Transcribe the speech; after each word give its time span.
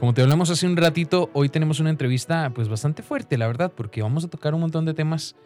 Como 0.00 0.14
te 0.14 0.22
hablamos 0.22 0.48
hace 0.48 0.66
un 0.66 0.78
ratito, 0.78 1.28
hoy 1.34 1.50
tenemos 1.50 1.78
una 1.78 1.90
entrevista 1.90 2.50
pues 2.54 2.70
bastante 2.70 3.02
fuerte, 3.02 3.36
la 3.36 3.46
verdad, 3.46 3.70
porque 3.76 4.00
vamos 4.00 4.24
a 4.24 4.28
tocar 4.28 4.54
un 4.54 4.62
montón 4.62 4.86
de 4.86 4.94
temas 4.94 5.36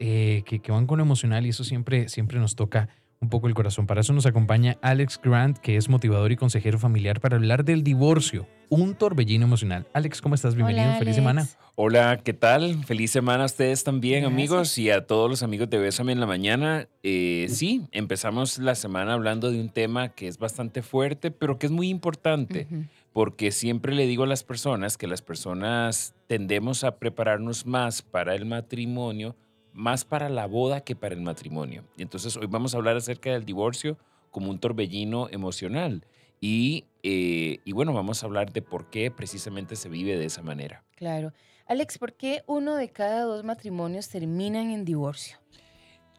eh, 0.00 0.42
que, 0.44 0.58
que, 0.58 0.70
van 0.70 0.86
con 0.86 0.98
lo 0.98 1.04
emocional 1.04 1.46
y 1.46 1.48
eso 1.48 1.64
siempre, 1.64 2.10
siempre 2.10 2.38
nos 2.38 2.54
toca 2.54 2.90
un 3.22 3.30
poco 3.30 3.48
el 3.48 3.54
corazón. 3.54 3.86
Para 3.86 4.02
eso 4.02 4.12
nos 4.12 4.26
acompaña 4.26 4.76
Alex 4.82 5.18
Grant, 5.22 5.56
que 5.56 5.78
es 5.78 5.88
motivador 5.88 6.30
y 6.30 6.36
consejero 6.36 6.78
familiar 6.78 7.20
para 7.20 7.36
hablar 7.36 7.64
del 7.64 7.82
divorcio, 7.82 8.46
un 8.68 8.94
torbellino 8.94 9.46
emocional. 9.46 9.86
Alex, 9.94 10.20
¿cómo 10.20 10.34
estás? 10.34 10.56
Bienvenido, 10.56 10.92
feliz 10.98 11.14
semana. 11.14 11.48
Hola, 11.74 12.20
¿qué 12.22 12.34
tal? 12.34 12.84
Feliz 12.84 13.12
semana 13.12 13.44
a 13.44 13.46
ustedes 13.46 13.82
también, 13.82 14.26
amigos, 14.26 14.76
y 14.76 14.90
a 14.90 15.06
todos 15.06 15.30
los 15.30 15.42
amigos 15.42 15.70
de 15.70 15.78
Bésame 15.78 16.12
en 16.12 16.20
la 16.20 16.26
Mañana. 16.26 16.86
Eh, 17.02 17.46
sí, 17.48 17.86
empezamos 17.92 18.58
la 18.58 18.74
semana 18.74 19.14
hablando 19.14 19.50
de 19.50 19.58
un 19.58 19.70
tema 19.70 20.10
que 20.10 20.28
es 20.28 20.36
bastante 20.36 20.82
fuerte, 20.82 21.30
pero 21.30 21.58
que 21.58 21.66
es 21.66 21.72
muy 21.72 21.88
importante, 21.88 22.66
porque 23.12 23.50
siempre 23.50 23.94
le 23.94 24.06
digo 24.06 24.24
a 24.24 24.26
las 24.26 24.44
personas 24.44 24.96
que 24.96 25.06
las 25.06 25.22
personas 25.22 26.14
tendemos 26.26 26.84
a 26.84 26.98
prepararnos 26.98 27.66
más 27.66 28.02
para 28.02 28.34
el 28.34 28.46
matrimonio 28.46 29.36
más 29.72 30.04
para 30.04 30.28
la 30.28 30.46
boda 30.46 30.82
que 30.82 30.94
para 30.94 31.14
el 31.14 31.22
matrimonio. 31.22 31.84
Entonces 31.96 32.36
hoy 32.36 32.46
vamos 32.46 32.74
a 32.74 32.78
hablar 32.78 32.96
acerca 32.96 33.30
del 33.30 33.44
divorcio 33.44 33.98
como 34.30 34.50
un 34.50 34.58
torbellino 34.58 35.28
emocional. 35.30 36.06
Y, 36.40 36.86
eh, 37.02 37.58
y, 37.64 37.72
bueno, 37.72 37.92
vamos 37.92 38.22
a 38.22 38.26
hablar 38.26 38.52
de 38.52 38.62
por 38.62 38.90
qué 38.90 39.10
precisamente 39.12 39.76
se 39.76 39.88
vive 39.88 40.18
de 40.18 40.24
esa 40.24 40.42
manera. 40.42 40.84
Claro. 40.96 41.32
Alex, 41.66 41.98
¿por 41.98 42.14
qué 42.14 42.42
uno 42.46 42.74
de 42.74 42.88
cada 42.88 43.22
dos 43.22 43.44
matrimonios 43.44 44.08
terminan 44.08 44.70
en 44.70 44.84
divorcio? 44.84 45.38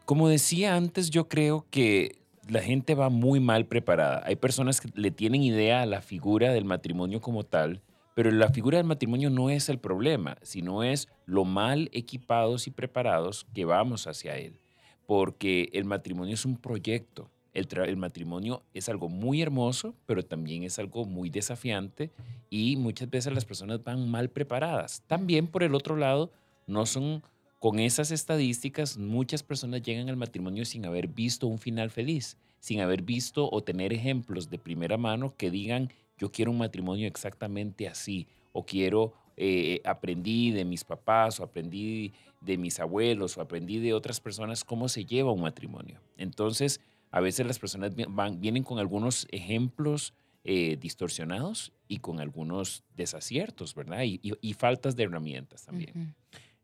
Como 0.06 0.28
decía 0.28 0.76
antes, 0.76 1.10
yo 1.10 1.28
creo 1.28 1.66
que 1.70 2.23
la 2.48 2.60
gente 2.60 2.94
va 2.94 3.08
muy 3.08 3.40
mal 3.40 3.66
preparada. 3.66 4.22
Hay 4.24 4.36
personas 4.36 4.80
que 4.80 4.88
le 4.94 5.10
tienen 5.10 5.42
idea 5.42 5.82
a 5.82 5.86
la 5.86 6.00
figura 6.00 6.52
del 6.52 6.64
matrimonio 6.64 7.20
como 7.20 7.44
tal, 7.44 7.80
pero 8.14 8.30
la 8.30 8.48
figura 8.50 8.78
del 8.78 8.86
matrimonio 8.86 9.30
no 9.30 9.50
es 9.50 9.68
el 9.68 9.78
problema, 9.78 10.36
sino 10.42 10.82
es 10.82 11.08
lo 11.26 11.44
mal 11.44 11.90
equipados 11.92 12.66
y 12.66 12.70
preparados 12.70 13.46
que 13.54 13.64
vamos 13.64 14.06
hacia 14.06 14.36
él. 14.36 14.60
Porque 15.06 15.68
el 15.72 15.84
matrimonio 15.84 16.34
es 16.34 16.44
un 16.44 16.56
proyecto. 16.56 17.30
El, 17.52 17.96
matrimonio 17.96 18.64
es 18.72 18.88
algo 18.88 19.08
muy 19.08 19.40
hermoso, 19.40 19.94
pero 20.06 20.24
también 20.24 20.64
es 20.64 20.80
algo 20.80 21.04
muy 21.04 21.30
desafiante 21.30 22.10
y 22.50 22.76
muchas 22.76 23.08
veces 23.08 23.32
las 23.32 23.44
personas 23.44 23.82
van 23.84 24.10
mal 24.10 24.28
preparadas. 24.28 25.02
También 25.06 25.46
por 25.46 25.62
el 25.62 25.74
otro 25.76 25.94
lado, 25.94 26.32
no 26.66 26.84
son 26.84 27.22
con 27.60 27.78
esas 27.78 28.10
estadísticas, 28.10 28.98
muchas 28.98 29.42
personas 29.42 29.82
llegan 29.82 30.08
al 30.08 30.16
matrimonio 30.16 30.64
sin 30.64 30.84
haber 30.84 31.06
visto 31.06 31.46
un 31.46 31.58
final 31.58 31.90
feliz, 31.90 32.36
sin 32.64 32.80
haber 32.80 33.02
visto 33.02 33.46
o 33.52 33.62
tener 33.62 33.92
ejemplos 33.92 34.48
de 34.48 34.56
primera 34.56 34.96
mano 34.96 35.34
que 35.36 35.50
digan, 35.50 35.92
yo 36.16 36.32
quiero 36.32 36.50
un 36.50 36.56
matrimonio 36.56 37.06
exactamente 37.06 37.86
así, 37.86 38.26
o 38.52 38.64
quiero, 38.64 39.12
eh, 39.36 39.82
aprendí 39.84 40.50
de 40.50 40.64
mis 40.64 40.82
papás, 40.82 41.40
o 41.40 41.44
aprendí 41.44 42.14
de 42.40 42.56
mis 42.56 42.80
abuelos, 42.80 43.36
o 43.36 43.42
aprendí 43.42 43.80
de 43.80 43.92
otras 43.92 44.18
personas 44.18 44.64
cómo 44.64 44.88
se 44.88 45.04
lleva 45.04 45.30
un 45.30 45.42
matrimonio. 45.42 46.00
Entonces, 46.16 46.80
a 47.10 47.20
veces 47.20 47.46
las 47.46 47.58
personas 47.58 47.92
van, 48.08 48.40
vienen 48.40 48.62
con 48.62 48.78
algunos 48.78 49.26
ejemplos 49.30 50.14
eh, 50.42 50.78
distorsionados 50.80 51.70
y 51.86 51.98
con 51.98 52.18
algunos 52.18 52.82
desaciertos, 52.96 53.74
¿verdad? 53.74 54.04
Y, 54.04 54.54
faltas 54.54 54.96
de 54.96 55.02
herramientas 55.02 55.66
también. 55.66 56.14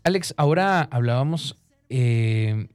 Alex, 0.02 0.32
ahora 0.38 0.80
hablábamos 0.80 1.58
eh, 1.90 2.68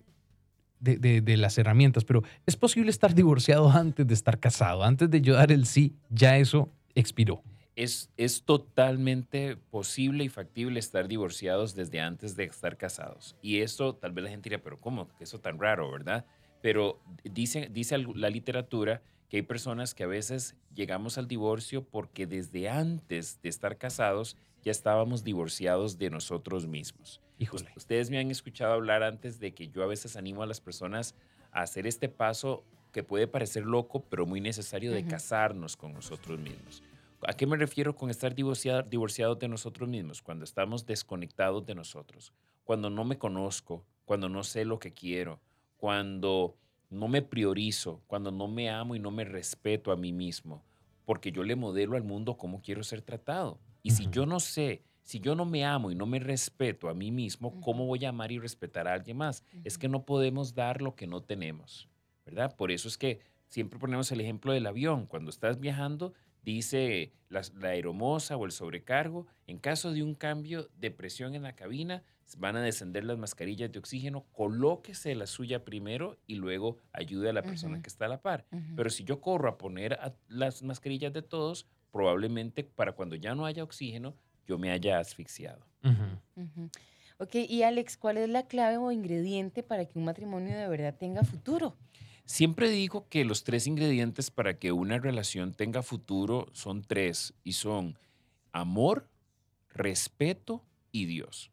de, 0.86 1.38
las 1.38 1.58
herramientas, 1.58 2.06
pero 2.06 2.24
¿es 2.46 2.56
posible 2.56 2.92
estar 2.92 3.14
divorciado 3.14 3.70
antes 3.70 4.08
de 4.08 4.14
estar 4.14 4.40
casado? 4.40 4.84
Antes 4.84 5.10
de 5.10 5.22
yo 5.22 5.34
dar 5.34 5.52
el 5.52 5.66
sí, 5.66 5.96
ya 6.10 6.38
eso 6.38 6.70
expiró. 6.94 7.42
Es, 7.76 8.10
es 8.16 8.44
totalmente 8.44 9.58
posible 9.58 10.24
y 10.24 10.30
factible 10.30 10.80
estar 10.80 11.10
divorciados 11.10 11.76
desde 11.76 12.00
antes 12.00 12.38
de 12.38 12.46
estar 12.46 12.78
casados. 12.78 13.36
Y 13.42 13.60
eso 13.60 13.96
tal 13.96 14.14
vez 14.14 14.24
la 14.24 14.30
gente 14.30 14.50
diría, 14.50 14.64
pero 14.64 14.80
¿cómo? 14.80 15.10
Eso 15.20 15.40
tan 15.40 15.60
raro, 15.60 15.92
¿verdad? 15.92 16.26
Pero 16.62 17.02
dice, 17.24 17.70
dice 17.72 17.98
la 17.98 18.30
literatura 18.30 19.02
que 19.30 19.38
hay 19.38 19.44
personas 19.44 19.94
que 19.94 20.04
a 20.04 20.08
veces 20.08 20.56
llegamos 20.74 21.18
al 21.18 21.28
divorcio 21.28 21.84
porque 21.84 22.28
desde 22.28 22.70
antes 22.70 23.42
de 23.42 23.50
estar 23.50 23.78
casados 23.78 24.38
ya 24.66 24.72
estábamos 24.72 25.24
divorciados 25.24 26.00
de 26.00 26.10
nosotros 26.10 26.66
mismos. 26.68 27.22
Híjole. 27.38 27.72
Ustedes 27.78 28.10
me 28.10 28.18
han 28.18 28.32
escuchado 28.32 28.74
hablar 28.74 29.04
antes 29.04 29.40
de 29.40 29.54
que 29.54 29.70
yo 29.70 29.84
a 29.84 29.88
veces 29.88 30.18
animo 30.18 30.42
a 30.42 30.48
las 30.48 30.60
personas 30.60 31.14
a 31.52 31.62
hacer 31.62 31.86
este 31.86 32.10
paso 32.10 32.66
que 32.92 33.04
puede 33.04 33.28
parecer 33.28 33.64
loco, 33.64 34.04
pero 34.10 34.26
muy 34.26 34.42
necesario 34.42 34.92
de 34.92 35.06
casarnos 35.06 35.78
con 35.78 35.94
nosotros 35.94 36.40
mismos. 36.40 36.82
¿A 37.28 37.34
qué 37.34 37.46
me 37.46 37.58
refiero 37.58 37.96
con 37.96 38.10
estar 38.10 38.34
divorciados 38.34 39.40
de 39.40 39.48
nosotros 39.48 39.88
mismos? 39.88 40.22
Cuando 40.22 40.46
estamos 40.46 40.86
desconectados 40.86 41.66
de 41.66 41.76
nosotros, 41.76 42.34
cuando 42.64 42.90
no 42.90 43.04
me 43.04 43.18
conozco, 43.18 43.86
cuando 44.06 44.30
no 44.30 44.44
sé 44.44 44.66
lo 44.66 44.80
que 44.80 44.94
quiero, 44.94 45.40
cuando 45.78 46.58
no 46.90 47.08
me 47.08 47.22
priorizo, 47.22 48.02
cuando 48.08 48.32
no 48.32 48.48
me 48.48 48.70
amo 48.70 48.96
y 48.96 49.00
no 49.00 49.12
me 49.12 49.26
respeto 49.26 49.92
a 49.92 49.96
mí 49.96 50.12
mismo, 50.12 50.64
porque 51.06 51.32
yo 51.32 51.44
le 51.44 51.56
modelo 51.56 51.96
al 51.96 52.04
mundo 52.04 52.38
cómo 52.38 52.62
quiero 52.62 52.84
ser 52.84 53.02
tratado. 53.02 53.60
Y 53.86 53.92
si 53.92 54.08
yo 54.10 54.26
no 54.26 54.40
sé, 54.40 54.82
si 55.04 55.20
yo 55.20 55.36
no 55.36 55.46
me 55.46 55.64
amo 55.64 55.92
y 55.92 55.96
no 55.96 56.08
me 56.08 56.18
respeto 56.18 56.90
a 56.90 56.96
mí 56.96 57.12
mismo, 57.12 57.62
¿cómo 57.62 57.86
voy 57.86 58.04
a 58.04 58.10
amar 58.10 58.32
y 58.32 58.40
respetar 58.40 58.88
a 58.88 58.94
alguien 58.94 59.18
más? 59.18 59.44
Es 59.64 59.78
que 59.78 59.88
no 59.88 60.08
podemos 60.08 60.56
dar 60.56 60.82
lo 60.82 60.96
que 60.96 61.06
no 61.06 61.22
tenemos, 61.22 61.88
¿verdad? 62.26 62.56
Por 62.56 62.72
eso 62.72 62.88
es 62.88 62.98
que 62.98 63.20
siempre 63.48 63.78
ponemos 63.78 64.12
el 64.12 64.22
ejemplo 64.22 64.54
del 64.54 64.66
avión. 64.66 65.06
Cuando 65.06 65.30
estás 65.30 65.60
viajando, 65.60 66.14
dice 66.42 67.14
la, 67.30 67.44
la 67.60 67.70
aeromoza 67.70 68.36
o 68.38 68.46
el 68.46 68.52
sobrecargo, 68.52 69.28
en 69.46 69.60
caso 69.60 69.92
de 69.92 70.02
un 70.02 70.16
cambio 70.16 70.68
de 70.80 70.90
presión 70.90 71.36
en 71.36 71.44
la 71.44 71.56
cabina, 71.56 72.02
van 72.40 72.56
a 72.56 72.62
descender 72.64 73.04
las 73.04 73.20
mascarillas 73.20 73.72
de 73.72 73.78
oxígeno, 73.78 74.26
colóquese 74.32 75.14
la 75.14 75.28
suya 75.28 75.64
primero 75.64 76.18
y 76.26 76.36
luego 76.36 76.78
ayude 76.92 77.30
a 77.30 77.34
la 77.34 77.44
persona 77.44 77.84
que 77.84 77.88
está 77.88 78.06
a 78.06 78.10
la 78.10 78.24
par. 78.24 78.48
Pero 78.76 78.90
si 78.90 79.04
yo 79.04 79.22
corro 79.22 79.48
a 79.48 79.60
poner 79.60 80.00
las 80.28 80.64
mascarillas 80.64 81.14
de 81.14 81.22
todos, 81.22 81.68
probablemente 81.96 82.66
para 82.66 82.92
cuando 82.92 83.16
ya 83.16 83.36
no 83.36 83.46
haya 83.46 83.64
oxígeno, 83.64 84.18
yo 84.46 84.58
me 84.58 84.70
haya 84.70 85.00
asfixiado. 85.00 85.66
Ok, 87.20 87.36
y 87.36 87.64
Alex, 87.64 87.96
¿cuál 87.96 88.18
es 88.18 88.28
la 88.28 88.48
clave 88.48 88.76
o 88.76 88.92
ingrediente 88.92 89.64
para 89.64 89.86
que 89.86 89.98
un 89.98 90.04
matrimonio 90.04 90.58
de 90.58 90.68
verdad 90.68 90.94
tenga 90.98 91.24
futuro? 91.24 91.78
Siempre 92.26 92.70
digo 92.70 93.08
que 93.08 93.24
los 93.24 93.46
tres 93.46 93.66
ingredientes 93.66 94.30
para 94.30 94.60
que 94.60 94.74
una 94.74 94.98
relación 94.98 95.54
tenga 95.54 95.84
futuro 95.84 96.48
son 96.52 96.82
tres 96.82 97.34
y 97.46 97.54
son 97.54 97.98
amor, 98.52 99.08
respeto 99.70 100.66
y 100.92 101.06
Dios. 101.06 101.50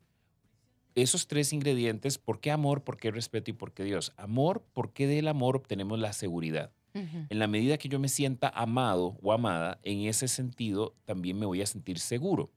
Esos 0.96 1.28
tres 1.28 1.52
ingredientes, 1.52 2.18
¿por 2.18 2.40
qué 2.40 2.50
amor, 2.50 2.82
por 2.82 2.96
qué 2.96 3.12
respeto 3.12 3.52
y 3.52 3.54
por 3.54 3.72
qué 3.72 3.84
Dios? 3.84 4.12
Amor, 4.16 4.66
porque 4.72 5.06
del 5.06 5.28
amor 5.28 5.54
obtenemos 5.54 6.00
la 6.00 6.12
seguridad. 6.12 6.72
En 6.94 7.38
la 7.38 7.46
medida 7.46 7.78
que 7.78 7.88
yo 7.88 7.98
me 7.98 8.08
sienta 8.08 8.48
amado 8.48 9.16
o 9.22 9.32
amada, 9.32 9.80
en 9.82 10.00
ese 10.02 10.28
sentido 10.28 10.94
también 11.04 11.38
me 11.38 11.46
voy 11.46 11.62
a 11.62 11.66
sentir 11.66 11.98
seguro. 11.98 12.50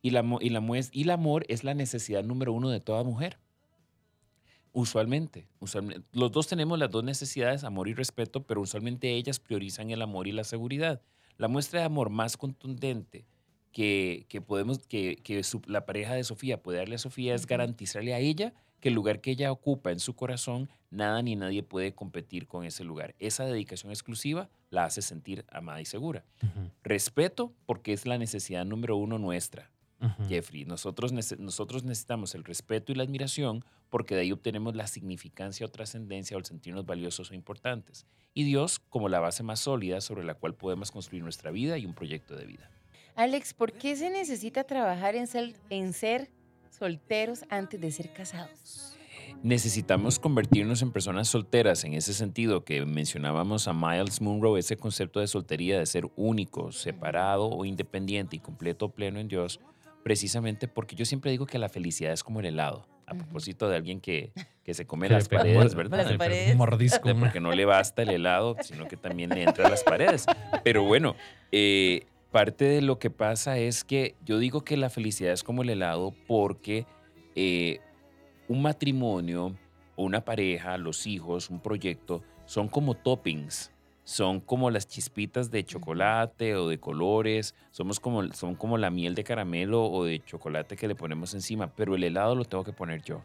Y, 0.00 0.10
la, 0.10 0.24
y, 0.40 0.48
la, 0.50 0.62
y 0.92 1.02
el 1.02 1.10
amor 1.10 1.44
es 1.48 1.62
la 1.62 1.74
necesidad 1.74 2.24
número 2.24 2.52
uno 2.52 2.70
de 2.70 2.80
toda 2.80 3.04
mujer. 3.04 3.38
Usualmente, 4.72 5.46
usualmente, 5.60 6.02
los 6.12 6.32
dos 6.32 6.48
tenemos 6.48 6.78
las 6.78 6.90
dos 6.90 7.04
necesidades, 7.04 7.62
amor 7.62 7.88
y 7.88 7.94
respeto, 7.94 8.46
pero 8.46 8.62
usualmente 8.62 9.12
ellas 9.12 9.38
priorizan 9.38 9.90
el 9.90 10.00
amor 10.00 10.26
y 10.26 10.32
la 10.32 10.44
seguridad. 10.44 11.02
La 11.36 11.48
muestra 11.48 11.80
de 11.80 11.86
amor 11.86 12.08
más 12.08 12.38
contundente 12.38 13.26
que, 13.70 14.24
que 14.28 14.40
podemos, 14.40 14.78
que, 14.86 15.16
que 15.16 15.42
la 15.66 15.84
pareja 15.84 16.14
de 16.14 16.24
Sofía 16.24 16.62
puede 16.62 16.78
darle 16.78 16.94
a 16.94 16.98
Sofía 16.98 17.34
es 17.34 17.46
garantizarle 17.46 18.14
a 18.14 18.18
ella 18.18 18.54
que 18.82 18.88
el 18.88 18.96
lugar 18.96 19.20
que 19.20 19.30
ella 19.30 19.52
ocupa 19.52 19.92
en 19.92 20.00
su 20.00 20.16
corazón, 20.16 20.68
nada 20.90 21.22
ni 21.22 21.36
nadie 21.36 21.62
puede 21.62 21.94
competir 21.94 22.48
con 22.48 22.64
ese 22.64 22.82
lugar. 22.82 23.14
Esa 23.20 23.46
dedicación 23.46 23.92
exclusiva 23.92 24.50
la 24.70 24.84
hace 24.84 25.02
sentir 25.02 25.46
amada 25.52 25.80
y 25.80 25.84
segura. 25.84 26.24
Respeto, 26.82 27.52
porque 27.64 27.92
es 27.92 28.06
la 28.06 28.18
necesidad 28.18 28.66
número 28.66 28.96
uno 28.96 29.18
nuestra. 29.18 29.70
Jeffrey, 30.28 30.64
nosotros, 30.64 31.12
nosotros 31.38 31.84
necesitamos 31.84 32.34
el 32.34 32.42
respeto 32.42 32.90
y 32.90 32.96
la 32.96 33.04
admiración 33.04 33.64
porque 33.88 34.16
de 34.16 34.22
ahí 34.22 34.32
obtenemos 34.32 34.74
la 34.74 34.88
significancia 34.88 35.64
o 35.64 35.68
trascendencia 35.68 36.36
o 36.36 36.40
el 36.40 36.44
sentirnos 36.44 36.84
valiosos 36.84 37.30
o 37.30 37.34
importantes. 37.34 38.04
Y 38.34 38.42
Dios 38.42 38.80
como 38.80 39.08
la 39.08 39.20
base 39.20 39.44
más 39.44 39.60
sólida 39.60 40.00
sobre 40.00 40.24
la 40.24 40.34
cual 40.34 40.56
podemos 40.56 40.90
construir 40.90 41.22
nuestra 41.22 41.52
vida 41.52 41.78
y 41.78 41.86
un 41.86 41.94
proyecto 41.94 42.34
de 42.34 42.46
vida. 42.46 42.68
Alex, 43.14 43.54
¿por 43.54 43.74
qué 43.74 43.94
se 43.94 44.10
necesita 44.10 44.64
trabajar 44.64 45.14
en 45.14 45.28
ser, 45.28 45.54
en 45.70 45.92
ser 45.92 46.30
solteros 46.72 47.44
antes 47.50 47.80
de 47.80 47.90
ser 47.90 48.12
casados? 48.12 48.96
Necesitamos 49.42 50.18
convertirnos 50.18 50.82
en 50.82 50.92
personas 50.92 51.28
solteras 51.28 51.84
en 51.84 51.94
ese 51.94 52.14
sentido 52.14 52.64
que 52.64 52.84
mencionábamos 52.84 53.66
a 53.66 53.72
Miles 53.72 54.20
Munro, 54.20 54.56
ese 54.56 54.76
concepto 54.76 55.20
de 55.20 55.26
soltería, 55.26 55.78
de 55.78 55.86
ser 55.86 56.08
único, 56.16 56.70
separado 56.70 57.48
o 57.48 57.64
independiente 57.64 58.36
y 58.36 58.38
completo 58.38 58.90
pleno 58.90 59.18
en 59.18 59.28
Dios, 59.28 59.60
precisamente 60.04 60.68
porque 60.68 60.94
yo 60.94 61.04
siempre 61.04 61.30
digo 61.30 61.46
que 61.46 61.58
la 61.58 61.68
felicidad 61.68 62.12
es 62.12 62.22
como 62.22 62.40
el 62.40 62.46
helado. 62.46 62.86
A 63.04 63.14
propósito 63.14 63.68
de 63.68 63.76
alguien 63.76 64.00
que, 64.00 64.32
que 64.64 64.74
se 64.74 64.86
come 64.86 65.08
las 65.08 65.28
paredes, 65.28 65.74
¿verdad? 65.74 66.06
Las 66.06 66.16
paredes. 66.16 66.56
Mordisco. 66.56 67.14
Porque 67.18 67.40
no 67.40 67.52
le 67.52 67.64
basta 67.64 68.02
el 68.02 68.10
helado, 68.10 68.56
sino 68.62 68.86
que 68.86 68.96
también 68.96 69.30
le 69.30 69.42
entra 69.42 69.66
a 69.66 69.70
las 69.70 69.82
paredes. 69.82 70.24
Pero 70.62 70.84
bueno, 70.84 71.16
eh, 71.50 72.06
parte 72.32 72.64
de 72.64 72.82
lo 72.82 72.98
que 72.98 73.10
pasa 73.10 73.58
es 73.58 73.84
que 73.84 74.16
yo 74.24 74.38
digo 74.38 74.64
que 74.64 74.76
la 74.76 74.90
felicidad 74.90 75.32
es 75.32 75.44
como 75.44 75.62
el 75.62 75.70
helado 75.70 76.14
porque 76.26 76.86
eh, 77.36 77.80
un 78.48 78.62
matrimonio, 78.62 79.54
una 79.96 80.24
pareja, 80.24 80.78
los 80.78 81.06
hijos, 81.06 81.50
un 81.50 81.60
proyecto, 81.60 82.22
son 82.46 82.68
como 82.68 82.94
toppings. 82.94 83.70
Son 84.04 84.40
como 84.40 84.70
las 84.70 84.88
chispitas 84.88 85.52
de 85.52 85.64
chocolate 85.64 86.56
o 86.56 86.68
de 86.68 86.80
colores, 86.80 87.54
somos 87.70 88.00
como, 88.00 88.32
son 88.32 88.56
como 88.56 88.76
la 88.76 88.90
miel 88.90 89.14
de 89.14 89.22
caramelo 89.22 89.84
o 89.84 90.04
de 90.04 90.18
chocolate 90.24 90.74
que 90.74 90.88
le 90.88 90.96
ponemos 90.96 91.34
encima, 91.34 91.72
pero 91.76 91.94
el 91.94 92.02
helado 92.02 92.34
lo 92.34 92.44
tengo 92.44 92.64
que 92.64 92.72
poner 92.72 93.02
yo. 93.02 93.18
O 93.18 93.22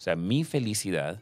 sea, 0.00 0.14
mi 0.14 0.44
felicidad, 0.44 1.20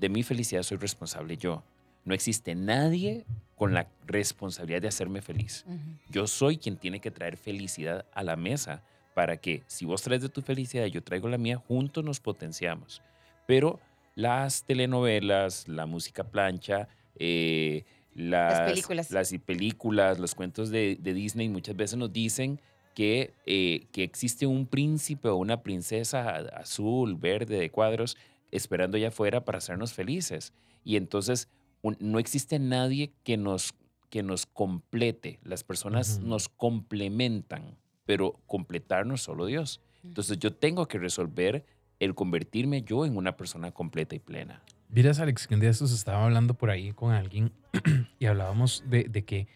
de 0.00 0.08
mi 0.08 0.24
felicidad 0.24 0.64
soy 0.64 0.78
responsable 0.78 1.36
yo. 1.36 1.62
No 2.04 2.12
existe 2.12 2.56
nadie 2.56 3.24
con 3.60 3.74
la 3.74 3.86
responsabilidad 4.06 4.80
de 4.80 4.88
hacerme 4.88 5.20
feliz. 5.20 5.66
Yo 6.08 6.26
soy 6.26 6.56
quien 6.56 6.78
tiene 6.78 6.98
que 6.98 7.10
traer 7.10 7.36
felicidad 7.36 8.06
a 8.14 8.22
la 8.22 8.34
mesa 8.34 8.82
para 9.12 9.36
que 9.36 9.64
si 9.66 9.84
vos 9.84 10.00
traes 10.00 10.22
de 10.22 10.30
tu 10.30 10.40
felicidad 10.40 10.86
y 10.86 10.90
yo 10.90 11.02
traigo 11.02 11.28
la 11.28 11.36
mía, 11.36 11.58
juntos 11.58 12.02
nos 12.02 12.20
potenciamos. 12.20 13.02
Pero 13.46 13.78
las 14.14 14.64
telenovelas, 14.64 15.68
la 15.68 15.84
música 15.84 16.24
plancha, 16.24 16.88
eh, 17.16 17.84
las, 18.14 18.62
películas. 18.62 19.10
las 19.10 19.30
películas, 19.44 20.18
los 20.18 20.34
cuentos 20.34 20.70
de, 20.70 20.96
Disney 20.96 21.50
muchas 21.50 21.76
veces 21.76 21.98
nos 21.98 22.10
dicen 22.10 22.62
que, 22.94 23.34
eh, 23.44 23.88
que 23.92 24.04
existe 24.04 24.46
un 24.46 24.64
príncipe 24.64 25.28
o 25.28 25.36
una 25.36 25.62
princesa 25.62 26.30
azul, 26.56 27.14
verde, 27.14 27.58
de 27.58 27.68
cuadros, 27.68 28.16
esperando 28.52 28.96
allá 28.96 29.08
afuera 29.08 29.44
para 29.44 29.58
hacernos 29.58 29.92
felices. 29.92 30.54
Y 30.82 30.96
entonces 30.96 31.50
no 31.82 32.18
existe 32.18 32.58
nadie 32.58 33.12
que 33.24 33.36
nos, 33.36 33.74
que 34.10 34.22
nos 34.22 34.46
complete. 34.46 35.38
Las 35.42 35.64
personas 35.64 36.20
nos 36.20 36.48
complementan, 36.48 37.76
pero 38.04 38.38
completarnos 38.46 39.22
solo 39.22 39.46
Dios. 39.46 39.80
Entonces 40.04 40.38
yo 40.38 40.52
tengo 40.52 40.88
que 40.88 40.98
resolver 40.98 41.64
el 41.98 42.14
convertirme 42.14 42.82
yo 42.82 43.04
en 43.04 43.16
una 43.16 43.36
persona 43.36 43.72
completa 43.72 44.14
y 44.14 44.18
plena. 44.18 44.62
Miras, 44.88 45.20
Alex, 45.20 45.46
que 45.46 45.54
un 45.54 45.60
día 45.60 45.70
estos 45.70 45.92
estaba 45.92 46.24
hablando 46.24 46.54
por 46.54 46.70
ahí 46.70 46.92
con 46.92 47.12
alguien 47.12 47.52
y 48.18 48.26
hablábamos 48.26 48.82
de, 48.88 49.04
que 49.24 49.46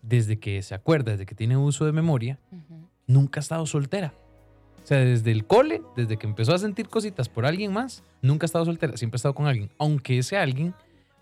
desde 0.00 0.38
que 0.38 0.60
se 0.62 0.74
acuerda, 0.74 1.12
desde 1.12 1.26
que 1.26 1.34
tiene 1.34 1.56
uso 1.56 1.84
de 1.84 1.92
memoria, 1.92 2.38
nunca 3.06 3.38
ha 3.38 3.42
estado 3.42 3.66
soltera. 3.66 4.12
O 4.82 4.86
sea, 4.86 4.98
desde 4.98 5.30
el 5.30 5.46
cole, 5.46 5.82
desde 5.94 6.16
que 6.16 6.26
empezó 6.26 6.52
a 6.54 6.58
sentir 6.58 6.88
cositas 6.88 7.28
por 7.28 7.46
alguien 7.46 7.72
más, 7.72 8.02
nunca 8.20 8.44
ha 8.44 8.46
estado 8.46 8.64
soltera, 8.64 8.96
siempre 8.96 9.16
ha 9.16 9.18
estado 9.18 9.34
con 9.34 9.46
alguien, 9.46 9.70
aunque 9.78 10.18
ese 10.18 10.36
alguien 10.36 10.74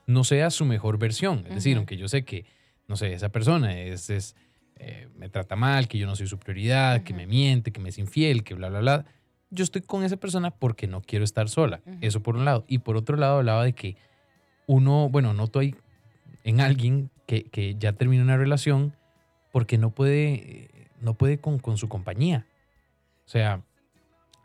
no 0.06 0.24
sea 0.24 0.50
su 0.50 0.64
mejor 0.64 0.98
versión. 0.98 1.44
Es 1.48 1.56
decir, 1.56 1.76
aunque 1.76 1.96
yo 1.96 2.08
sé 2.08 2.24
que, 2.24 2.44
no 2.88 2.96
sé, 2.96 3.12
esa 3.12 3.30
persona 3.30 3.78
es, 3.78 4.10
es 4.10 4.36
eh, 4.76 5.08
me 5.16 5.28
trata 5.28 5.56
mal, 5.56 5.88
que 5.88 5.98
yo 5.98 6.06
no 6.06 6.16
soy 6.16 6.26
su 6.26 6.38
prioridad, 6.38 7.02
que 7.02 7.14
me 7.14 7.26
miente, 7.26 7.72
que 7.72 7.80
me 7.80 7.90
es 7.90 7.98
infiel, 7.98 8.44
que 8.44 8.54
bla, 8.54 8.68
bla, 8.68 8.80
bla 8.80 9.06
yo 9.50 9.64
estoy 9.64 9.82
con 9.82 10.04
esa 10.04 10.16
persona 10.16 10.50
porque 10.52 10.86
no 10.86 11.02
quiero 11.02 11.24
estar 11.24 11.48
sola. 11.48 11.80
Eso 12.00 12.22
por 12.22 12.36
un 12.36 12.44
lado. 12.44 12.64
Y 12.68 12.78
por 12.78 12.96
otro 12.96 13.16
lado 13.16 13.38
hablaba 13.38 13.64
de 13.64 13.72
que 13.72 13.96
uno, 14.66 15.08
bueno, 15.08 15.34
noto 15.34 15.58
ahí 15.58 15.74
en 16.44 16.60
alguien 16.60 17.10
que, 17.26 17.44
que 17.44 17.74
ya 17.74 17.92
terminó 17.92 18.22
una 18.22 18.36
relación 18.36 18.94
porque 19.52 19.76
no 19.76 19.90
puede, 19.90 20.70
no 21.00 21.14
puede 21.14 21.38
con, 21.38 21.58
con, 21.58 21.76
su 21.76 21.88
compañía. 21.88 22.46
O 23.26 23.28
sea, 23.28 23.62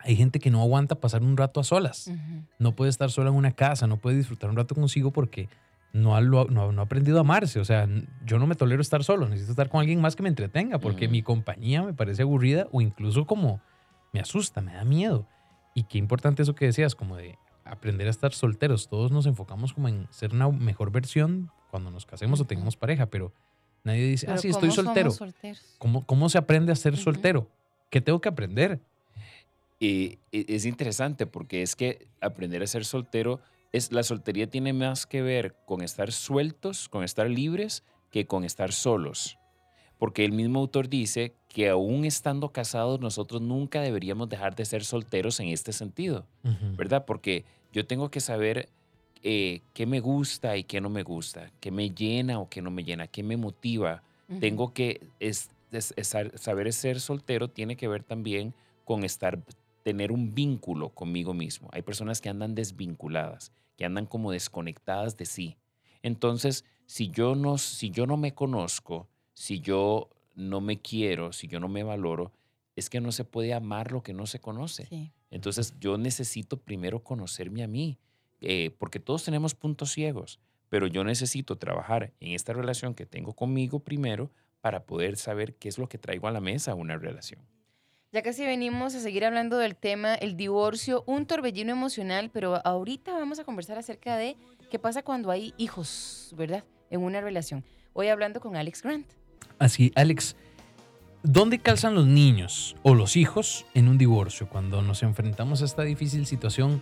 hay 0.05 0.15
gente 0.15 0.39
que 0.39 0.51
no 0.51 0.61
aguanta 0.61 0.95
pasar 0.95 1.23
un 1.23 1.35
rato 1.35 1.59
a 1.59 1.63
solas. 1.63 2.11
No 2.59 2.75
puede 2.75 2.89
estar 2.89 3.09
sola 3.09 3.29
en 3.29 3.35
una 3.35 3.51
casa, 3.51 3.87
no 3.87 3.97
puede 3.97 4.17
disfrutar 4.17 4.51
un 4.51 4.55
rato 4.55 4.75
consigo 4.75 5.11
porque 5.11 5.49
no 5.93 6.15
ha, 6.15 6.21
no, 6.21 6.45
no 6.45 6.81
ha 6.81 6.83
aprendido 6.83 7.17
a 7.17 7.21
amarse. 7.21 7.59
O 7.59 7.65
sea, 7.65 7.89
yo 8.23 8.37
no 8.37 8.45
me 8.45 8.53
tolero 8.53 8.81
estar 8.81 9.03
solo, 9.03 9.27
necesito 9.27 9.53
estar 9.53 9.67
con 9.67 9.81
alguien 9.81 9.99
más 9.99 10.15
que 10.15 10.21
me 10.21 10.29
entretenga 10.29 10.77
porque 10.77 11.07
mi 11.07 11.23
compañía 11.23 11.81
me 11.81 11.93
parece 11.93 12.21
aburrida 12.21 12.67
o 12.71 12.81
incluso 12.81 13.25
como 13.25 13.61
me 14.13 14.19
asusta, 14.19 14.61
me 14.61 14.73
da 14.73 14.85
miedo. 14.85 15.27
Y 15.73 15.83
qué 15.83 15.97
importante 15.97 16.43
eso 16.43 16.53
que 16.53 16.65
decías, 16.65 16.93
como 16.93 17.17
de 17.17 17.37
aprender 17.63 18.05
a 18.05 18.11
estar 18.11 18.31
solteros. 18.31 18.87
Todos 18.87 19.11
nos 19.11 19.25
enfocamos 19.25 19.73
como 19.73 19.87
en 19.87 20.07
ser 20.11 20.33
una 20.33 20.49
mejor 20.49 20.91
versión 20.91 21.49
cuando 21.71 21.89
nos 21.89 22.05
casemos 22.05 22.39
o 22.39 22.45
tengamos 22.45 22.77
pareja, 22.77 23.07
pero 23.07 23.33
nadie 23.83 24.05
dice, 24.05 24.27
ah, 24.29 24.37
sí, 24.37 24.49
estoy 24.49 24.69
soltero. 24.69 25.11
¿Cómo, 25.79 26.05
¿Cómo 26.05 26.29
se 26.29 26.37
aprende 26.37 26.71
a 26.71 26.75
ser 26.75 26.95
soltero? 26.95 27.49
¿Qué 27.89 28.01
tengo 28.01 28.21
que 28.21 28.29
aprender? 28.29 28.79
Y 29.85 30.19
es 30.31 30.65
interesante 30.65 31.27
porque 31.27 31.61
es 31.61 31.75
que 31.75 32.07
aprender 32.21 32.63
a 32.63 32.67
ser 32.67 32.85
soltero, 32.85 33.39
es, 33.71 33.91
la 33.91 34.03
soltería 34.03 34.49
tiene 34.49 34.73
más 34.73 35.05
que 35.05 35.21
ver 35.21 35.55
con 35.65 35.81
estar 35.81 36.11
sueltos, 36.11 36.89
con 36.89 37.03
estar 37.03 37.29
libres, 37.29 37.83
que 38.09 38.25
con 38.25 38.43
estar 38.45 38.71
solos 38.71 39.37
porque 39.97 40.25
el 40.25 40.31
mismo 40.31 40.59
autor 40.59 40.89
dice 40.89 41.33
que 41.47 41.69
aún 41.69 42.05
estando 42.05 42.49
casados 42.49 42.99
nosotros 42.99 43.41
nunca 43.41 43.81
deberíamos 43.81 44.29
dejar 44.29 44.55
de 44.55 44.65
ser 44.65 44.83
solteros 44.83 45.39
en 45.39 45.49
este 45.49 45.71
sentido, 45.71 46.25
¿verdad? 46.77 47.05
Porque 47.05 47.45
yo 47.71 47.85
tengo 47.85 48.11
que 48.11 48.19
saber 48.19 48.69
eh, 49.23 49.61
qué 49.73 49.85
me 49.85 50.01
gusta 50.01 50.57
y 50.57 50.63
qué 50.63 50.81
no 50.81 50.89
me 50.89 51.03
gusta, 51.03 51.51
qué 51.59 51.71
me 51.71 51.89
llena 51.91 52.39
o 52.39 52.49
qué 52.49 52.61
no 52.61 52.71
me 52.71 52.83
llena, 52.83 53.07
qué 53.07 53.23
me 53.23 53.37
motiva. 53.37 54.03
Tengo 54.39 54.73
que 54.73 55.01
saber 56.37 56.73
ser 56.73 56.99
soltero 56.99 57.47
tiene 57.47 57.77
que 57.77 57.87
ver 57.87 58.03
también 58.03 58.53
con 58.83 59.03
estar 59.03 59.39
tener 59.85 60.11
un 60.11 60.33
vínculo 60.33 60.89
conmigo 60.89 61.35
mismo. 61.35 61.69
Hay 61.71 61.83
personas 61.83 62.19
que 62.19 62.27
andan 62.27 62.55
desvinculadas, 62.55 63.51
que 63.77 63.85
andan 63.85 64.07
como 64.07 64.31
desconectadas 64.31 65.15
de 65.15 65.27
sí. 65.27 65.57
Entonces, 66.01 66.65
si 66.87 67.11
yo 67.11 67.35
no, 67.35 67.59
si 67.59 67.91
yo 67.91 68.07
no 68.07 68.17
me 68.17 68.33
conozco, 68.33 69.07
si 69.35 69.59
yo 69.59 70.09
no 70.33 70.59
me 70.59 70.81
quiero, 70.81 71.33
si 71.33 71.47
yo 71.47 71.59
no 71.59 71.67
me 71.67 71.83
valoro, 71.83 72.31
es 72.75 72.89
que 72.89 72.99
no 72.99 73.11
se 73.11 73.25
puede 73.25 73.53
amar 73.53 73.91
lo 73.91 74.01
que 74.01 74.15
no 74.15 74.25
se 74.25 74.39
conoce. 74.39 75.11
Entonces 75.29 75.75
yo 75.79 75.99
necesito 75.99 76.57
primero 76.57 77.03
conocerme 77.03 77.61
a 77.61 77.67
mí, 77.67 77.99
eh, 78.41 78.75
porque 78.79 78.99
todos 78.99 79.23
tenemos 79.23 79.53
puntos 79.53 79.91
ciegos, 79.91 80.39
pero 80.67 80.87
yo 80.87 81.03
necesito 81.03 81.59
trabajar 81.59 82.11
en 82.19 82.31
esta 82.31 82.53
relación 82.53 82.95
que 82.95 83.05
tengo 83.05 83.33
conmigo 83.33 83.81
primero 83.81 84.31
para 84.61 84.87
poder 84.87 85.15
saber 85.15 85.53
qué 85.57 85.69
es 85.69 85.77
lo 85.77 85.87
que 85.87 85.99
traigo 85.99 86.27
a 86.27 86.31
la 86.31 86.41
mesa 86.41 86.71
a 86.71 86.75
una 86.75 86.97
relación. 86.97 87.45
Ya 88.15 88.21
casi 88.21 88.45
venimos 88.45 88.95
a 88.95 89.01
seguir 89.01 89.25
hablando 89.25 89.57
del 89.57 89.75
tema, 89.75 90.15
el 90.15 90.37
divorcio, 90.37 91.03
un 91.05 91.25
torbellino 91.25 91.73
emocional, 91.73 92.29
pero 92.31 92.65
ahorita 92.65 93.11
vamos 93.11 93.39
a 93.39 93.43
conversar 93.43 93.77
acerca 93.77 94.15
de 94.15 94.37
qué 94.71 94.79
pasa 94.79 95.03
cuando 95.03 95.31
hay 95.31 95.53
hijos, 95.57 96.33
¿verdad? 96.37 96.63
En 96.89 97.01
una 97.01 97.19
relación. 97.19 97.65
Hoy 97.91 98.07
hablando 98.07 98.39
con 98.39 98.55
Alex 98.55 98.83
Grant. 98.83 99.05
Así, 99.59 99.91
Alex, 99.95 100.37
¿dónde 101.23 101.59
calzan 101.59 101.93
los 101.93 102.07
niños 102.07 102.77
o 102.83 102.95
los 102.95 103.17
hijos 103.17 103.65
en 103.73 103.89
un 103.89 103.97
divorcio? 103.97 104.47
Cuando 104.47 104.81
nos 104.81 105.03
enfrentamos 105.03 105.61
a 105.61 105.65
esta 105.65 105.81
difícil 105.81 106.25
situación, 106.25 106.81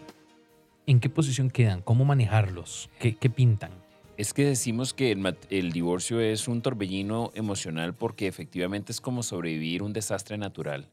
¿en 0.85 0.99
qué 0.99 1.09
posición 1.09 1.49
quedan? 1.49 1.81
¿Cómo 1.81 2.05
manejarlos? 2.05 2.91
¿Qué, 2.99 3.29
pintan? 3.31 3.71
Es 4.17 4.35
que 4.35 4.45
decimos 4.45 4.93
que 4.93 5.11
el, 5.49 5.71
divorcio 5.71 6.21
es 6.21 6.47
un 6.47 6.61
torbellino 6.61 7.31
emocional 7.33 7.95
porque 7.95 8.27
efectivamente 8.27 8.91
es 8.91 9.01
como 9.01 9.23
sobrevivir 9.23 9.81
un 9.81 9.93
desastre 9.93 10.37
natural. 10.37 10.91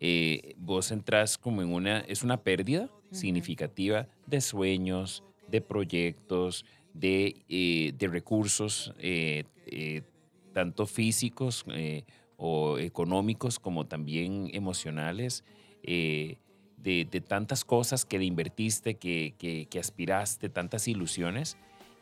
Eh, 0.00 0.54
vos 0.58 0.92
entras 0.92 1.36
como 1.36 1.62
en 1.62 1.72
una, 1.72 2.00
es 2.00 2.22
una 2.22 2.42
pérdida 2.42 2.88
significativa 3.10 4.06
de 4.26 4.40
sueños, 4.40 5.24
de 5.48 5.60
proyectos, 5.60 6.64
de, 6.94 7.42
eh, 7.48 7.92
recursos 8.00 8.92
eh, 8.98 9.44
tanto 10.52 10.86
físicos 10.86 11.64
o 12.36 12.78
económicos 12.78 13.58
como 13.58 13.86
también 13.86 14.50
emocionales, 14.52 15.44
de, 15.82 17.24
tantas 17.26 17.64
cosas 17.64 18.04
que 18.04 18.18
le 18.18 18.24
invertiste, 18.24 18.94
que, 18.94 19.34
que, 19.38 19.78
aspiraste, 19.78 20.48
tantas 20.48 20.86
ilusiones. 20.88 21.56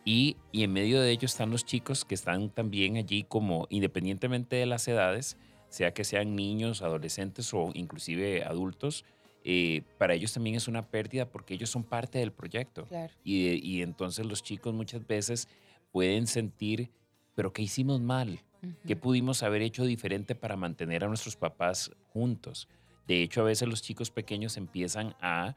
Y, 0.05 0.37
y, 0.53 0.63
en 0.63 0.73
medio 0.73 1.01
de 1.01 1.11
ello 1.11 1.27
están 1.27 1.51
los 1.51 1.65
chicos 1.65 2.05
que 2.05 2.15
están 2.15 2.51
también 2.51 2.97
allí 2.97 3.25
como 3.25 3.67
independientemente 3.71 4.57
de 4.57 4.67
las 4.67 4.87
edades, 4.87 5.37
sea 5.69 5.93
que 5.93 6.05
sean 6.05 6.37
niños, 6.37 6.83
adolescentes 6.83 7.53
o 7.55 7.71
inclusive 7.75 8.45
adultos, 8.45 9.05
eh, 9.45 9.83
para 9.99 10.15
ellos 10.15 10.33
también 10.33 10.57
es 10.57 10.67
una 10.67 10.89
pérdida 10.89 11.27
porque 11.31 11.55
ellos 11.55 11.71
son 11.71 11.85
parte 11.85 12.19
del 12.19 12.33
proyecto. 12.33 12.87
Y, 13.23 13.49
y, 13.65 13.83
entonces 13.83 14.27
los 14.27 14.43
chicos 14.43 14.75
muchas 14.75 15.07
veces 15.07 15.49
pueden 15.93 16.27
sentir, 16.27 16.91
pero 17.35 17.53
¿qué 17.53 17.63
hicimos 17.63 18.01
mal? 18.01 18.41
¿Qué 18.87 18.97
pudimos 18.97 19.43
haber 19.43 19.63
hecho 19.63 19.85
diferente 19.85 20.35
para 20.35 20.57
mantener 20.57 21.05
a 21.05 21.09
nuestros 21.09 21.37
papás 21.37 21.91
juntos? 22.13 22.69
De 23.07 23.23
hecho, 23.23 23.43
a 23.43 23.45
veces 23.45 23.69
los 23.69 23.83
chicos 23.83 24.11
pequeños 24.11 24.57
empiezan 24.57 25.15
a, 25.21 25.57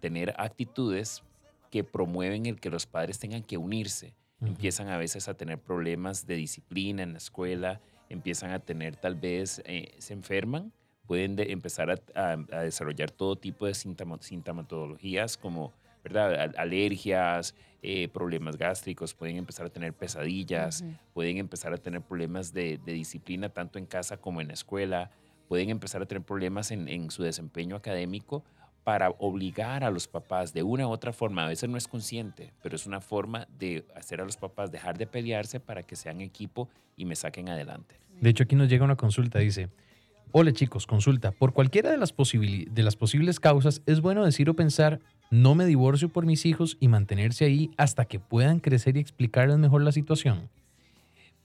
tener 0.00 0.34
actitudes 0.38 1.22
que 1.70 1.84
promueven 1.84 2.46
el 2.46 2.58
que 2.58 2.68
los 2.68 2.86
padres 2.86 3.20
tengan 3.20 3.44
que 3.44 3.56
unirse. 3.56 4.12
Empiezan 4.40 4.88
a 4.88 4.96
veces 4.96 5.28
a 5.28 5.34
tener 5.34 5.60
problemas 5.60 6.26
de 6.26 6.34
disciplina 6.34 7.04
en 7.04 7.12
la 7.12 7.18
escuela, 7.18 7.80
empiezan 8.08 8.50
a 8.52 8.58
tener 8.58 8.96
tal 8.96 9.14
vez, 9.14 9.62
eh, 9.64 9.94
se 9.98 10.14
enferman, 10.14 10.72
pueden 11.06 11.36
empezar 11.38 12.02
a, 12.14 12.36
desarrollar 12.62 13.10
todo 13.10 13.36
tipo 13.36 13.66
de 13.66 13.74
sintomatologías 13.74 15.36
como 15.36 15.72
¿verdad? 16.04 16.54
Alergias, 16.56 17.54
eh, 17.82 18.08
problemas 18.08 18.56
gástricos, 18.56 19.14
pueden 19.14 19.36
empezar 19.36 19.66
a 19.66 19.70
tener 19.70 19.92
pesadillas, 19.92 20.84
pueden 21.12 21.38
empezar 21.38 21.72
a 21.72 21.76
tener 21.76 22.02
problemas 22.02 22.52
de, 22.52 22.78
disciplina 22.84 23.48
tanto 23.48 23.78
en 23.78 23.86
casa 23.86 24.16
como 24.16 24.40
en 24.40 24.48
la 24.48 24.54
escuela, 24.54 25.10
pueden 25.48 25.70
empezar 25.70 26.02
a 26.02 26.06
tener 26.06 26.22
problemas 26.22 26.70
en, 26.70 26.88
en 26.88 27.10
su 27.10 27.22
desempeño 27.22 27.76
académico 27.76 28.44
para 28.88 29.10
obligar 29.18 29.84
a 29.84 29.90
los 29.90 30.08
papás 30.08 30.54
de 30.54 30.62
una 30.62 30.88
u 30.88 30.90
otra 30.90 31.12
forma, 31.12 31.44
a 31.44 31.48
veces 31.48 31.68
no 31.68 31.76
es 31.76 31.86
consciente, 31.86 32.54
pero 32.62 32.74
es 32.74 32.86
una 32.86 33.02
forma 33.02 33.46
de 33.58 33.84
hacer 33.94 34.18
a 34.22 34.24
los 34.24 34.38
papás 34.38 34.72
dejar 34.72 34.96
de 34.96 35.06
pelearse 35.06 35.60
para 35.60 35.82
que 35.82 35.94
sean 35.94 36.22
equipo 36.22 36.70
y 36.96 37.04
me 37.04 37.14
saquen 37.14 37.50
adelante. 37.50 37.96
De 38.18 38.30
hecho, 38.30 38.44
aquí 38.44 38.56
nos 38.56 38.70
llega 38.70 38.86
una 38.86 38.96
consulta, 38.96 39.40
dice, 39.40 39.68
hola 40.32 40.54
chicos, 40.54 40.86
consulta, 40.86 41.32
por 41.32 41.52
cualquiera 41.52 41.90
de 41.90 41.98
las, 41.98 42.14
de 42.16 42.82
las 42.82 42.96
posibles 42.96 43.40
causas, 43.40 43.82
es 43.84 44.00
bueno 44.00 44.24
decir 44.24 44.48
o 44.48 44.56
pensar, 44.56 45.00
no 45.30 45.54
me 45.54 45.66
divorcio 45.66 46.08
por 46.08 46.24
mis 46.24 46.46
hijos 46.46 46.78
y 46.80 46.88
mantenerse 46.88 47.44
ahí 47.44 47.70
hasta 47.76 48.06
que 48.06 48.18
puedan 48.18 48.58
crecer 48.58 48.96
y 48.96 49.00
explicarles 49.00 49.58
mejor 49.58 49.82
la 49.82 49.92
situación. 49.92 50.48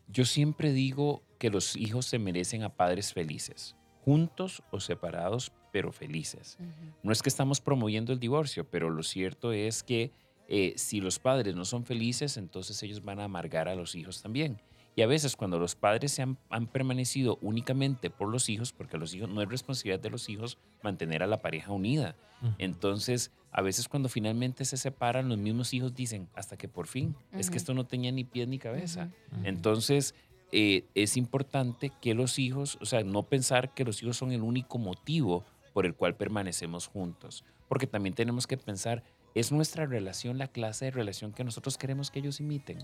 Yo 0.07 0.23
siempre 0.23 0.71
digo 0.71 1.23
que 1.39 1.49
los 1.49 1.75
hijos 1.75 2.05
se 2.05 2.19
merecen 2.19 2.63
a 2.63 2.69
padres 2.69 3.11
felices, 3.11 3.75
juntos 4.05 4.63
o 4.71 4.79
separados, 4.79 5.51
pero 5.73 5.91
felices. 5.91 6.59
No 7.01 7.11
es 7.11 7.23
que 7.23 7.29
estamos 7.29 7.59
promoviendo 7.59 8.13
el 8.13 8.19
divorcio, 8.19 8.63
pero 8.63 8.91
lo 8.91 9.01
cierto 9.01 9.51
es 9.51 9.81
que 9.81 10.11
eh, 10.47 10.75
si 10.77 11.01
los 11.01 11.17
padres 11.17 11.55
no 11.55 11.65
son 11.65 11.83
felices, 11.83 12.37
entonces 12.37 12.81
ellos 12.83 13.03
van 13.03 13.19
a 13.19 13.23
amargar 13.23 13.67
a 13.67 13.73
los 13.73 13.95
hijos 13.95 14.21
también. 14.21 14.61
Y 14.95 15.01
a 15.01 15.07
veces 15.07 15.35
cuando 15.35 15.57
los 15.57 15.73
padres 15.73 16.11
se 16.11 16.21
han, 16.21 16.37
permanecido 16.71 17.39
únicamente 17.41 18.11
por 18.11 18.29
los 18.29 18.49
hijos, 18.49 18.71
porque 18.71 18.99
los 18.99 19.15
hijos 19.15 19.29
no 19.29 19.41
es 19.41 19.49
responsabilidad 19.49 19.99
de 19.99 20.11
los 20.11 20.29
hijos 20.29 20.59
mantener 20.83 21.23
a 21.23 21.27
la 21.27 21.41
pareja 21.41 21.71
unida. 21.71 22.15
Entonces, 22.59 23.31
a 23.51 23.63
veces 23.63 23.87
cuando 23.87 24.09
finalmente 24.09 24.65
se 24.65 24.77
separan, 24.77 25.27
los 25.27 25.39
mismos 25.39 25.73
hijos 25.73 25.95
dicen, 25.95 26.29
hasta 26.35 26.55
que 26.55 26.67
por 26.67 26.85
fin, 26.85 27.15
es 27.31 27.49
que 27.49 27.57
esto 27.57 27.73
no 27.73 27.87
tenía 27.87 28.11
ni 28.11 28.25
pie 28.25 28.45
ni 28.45 28.59
cabeza. 28.59 29.09
Entonces, 29.43 30.13
eh, 30.55 30.85
es 30.93 31.17
importante 31.17 31.91
que 31.99 32.13
los 32.13 32.37
hijos, 32.37 32.77
o 32.79 32.85
sea, 32.85 33.03
no 33.03 33.23
pensar 33.23 33.73
que 33.73 33.83
los 33.83 34.03
hijos 34.03 34.17
son 34.17 34.31
el 34.31 34.43
único 34.43 34.77
motivo 34.77 35.43
por 35.73 35.85
el 35.85 35.95
cual 35.95 36.15
permanecemos 36.15 36.87
juntos. 36.87 37.43
Porque 37.67 37.87
también 37.87 38.13
tenemos 38.13 38.47
que 38.47 38.57
pensar, 38.57 39.03
¿es 39.35 39.51
nuestra 39.51 39.85
relación 39.85 40.37
la 40.37 40.47
clase 40.47 40.85
de 40.85 40.91
relación 40.91 41.33
que 41.33 41.43
nosotros 41.43 41.77
queremos 41.77 42.11
que 42.11 42.19
ellos 42.19 42.39
imiten? 42.39 42.79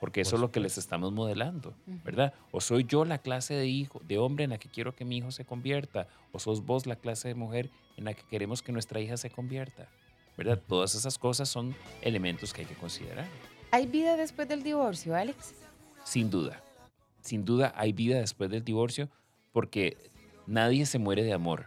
Porque 0.00 0.20
eso 0.20 0.36
es 0.36 0.40
lo 0.40 0.50
que 0.50 0.60
les 0.60 0.78
estamos 0.78 1.12
modelando, 1.12 1.74
¿verdad? 2.04 2.34
O 2.50 2.60
soy 2.60 2.84
yo 2.84 3.04
la 3.04 3.18
clase 3.18 3.54
de 3.54 3.66
hijo, 3.66 4.00
de 4.06 4.18
hombre 4.18 4.44
en 4.44 4.50
la 4.50 4.58
que 4.58 4.68
quiero 4.68 4.94
que 4.94 5.04
mi 5.04 5.18
hijo 5.18 5.30
se 5.30 5.44
convierta, 5.44 6.08
o 6.32 6.38
sos 6.38 6.64
vos 6.64 6.86
la 6.86 6.96
clase 6.96 7.28
de 7.28 7.34
mujer 7.34 7.70
en 7.96 8.04
la 8.04 8.14
que 8.14 8.24
queremos 8.24 8.62
que 8.62 8.72
nuestra 8.72 9.00
hija 9.00 9.16
se 9.16 9.30
convierta, 9.30 9.88
¿verdad? 10.36 10.60
Todas 10.66 10.94
esas 10.94 11.18
cosas 11.18 11.48
son 11.48 11.74
elementos 12.00 12.52
que 12.52 12.62
hay 12.62 12.66
que 12.66 12.74
considerar. 12.74 13.26
¿Hay 13.70 13.86
vida 13.86 14.16
después 14.16 14.48
del 14.48 14.62
divorcio, 14.62 15.14
Alex? 15.14 15.54
Sin 16.04 16.30
duda. 16.30 16.62
Sin 17.20 17.44
duda 17.44 17.72
hay 17.76 17.92
vida 17.92 18.18
después 18.18 18.50
del 18.50 18.64
divorcio 18.64 19.08
porque 19.52 20.10
nadie 20.46 20.84
se 20.86 20.98
muere 20.98 21.22
de 21.22 21.32
amor. 21.32 21.66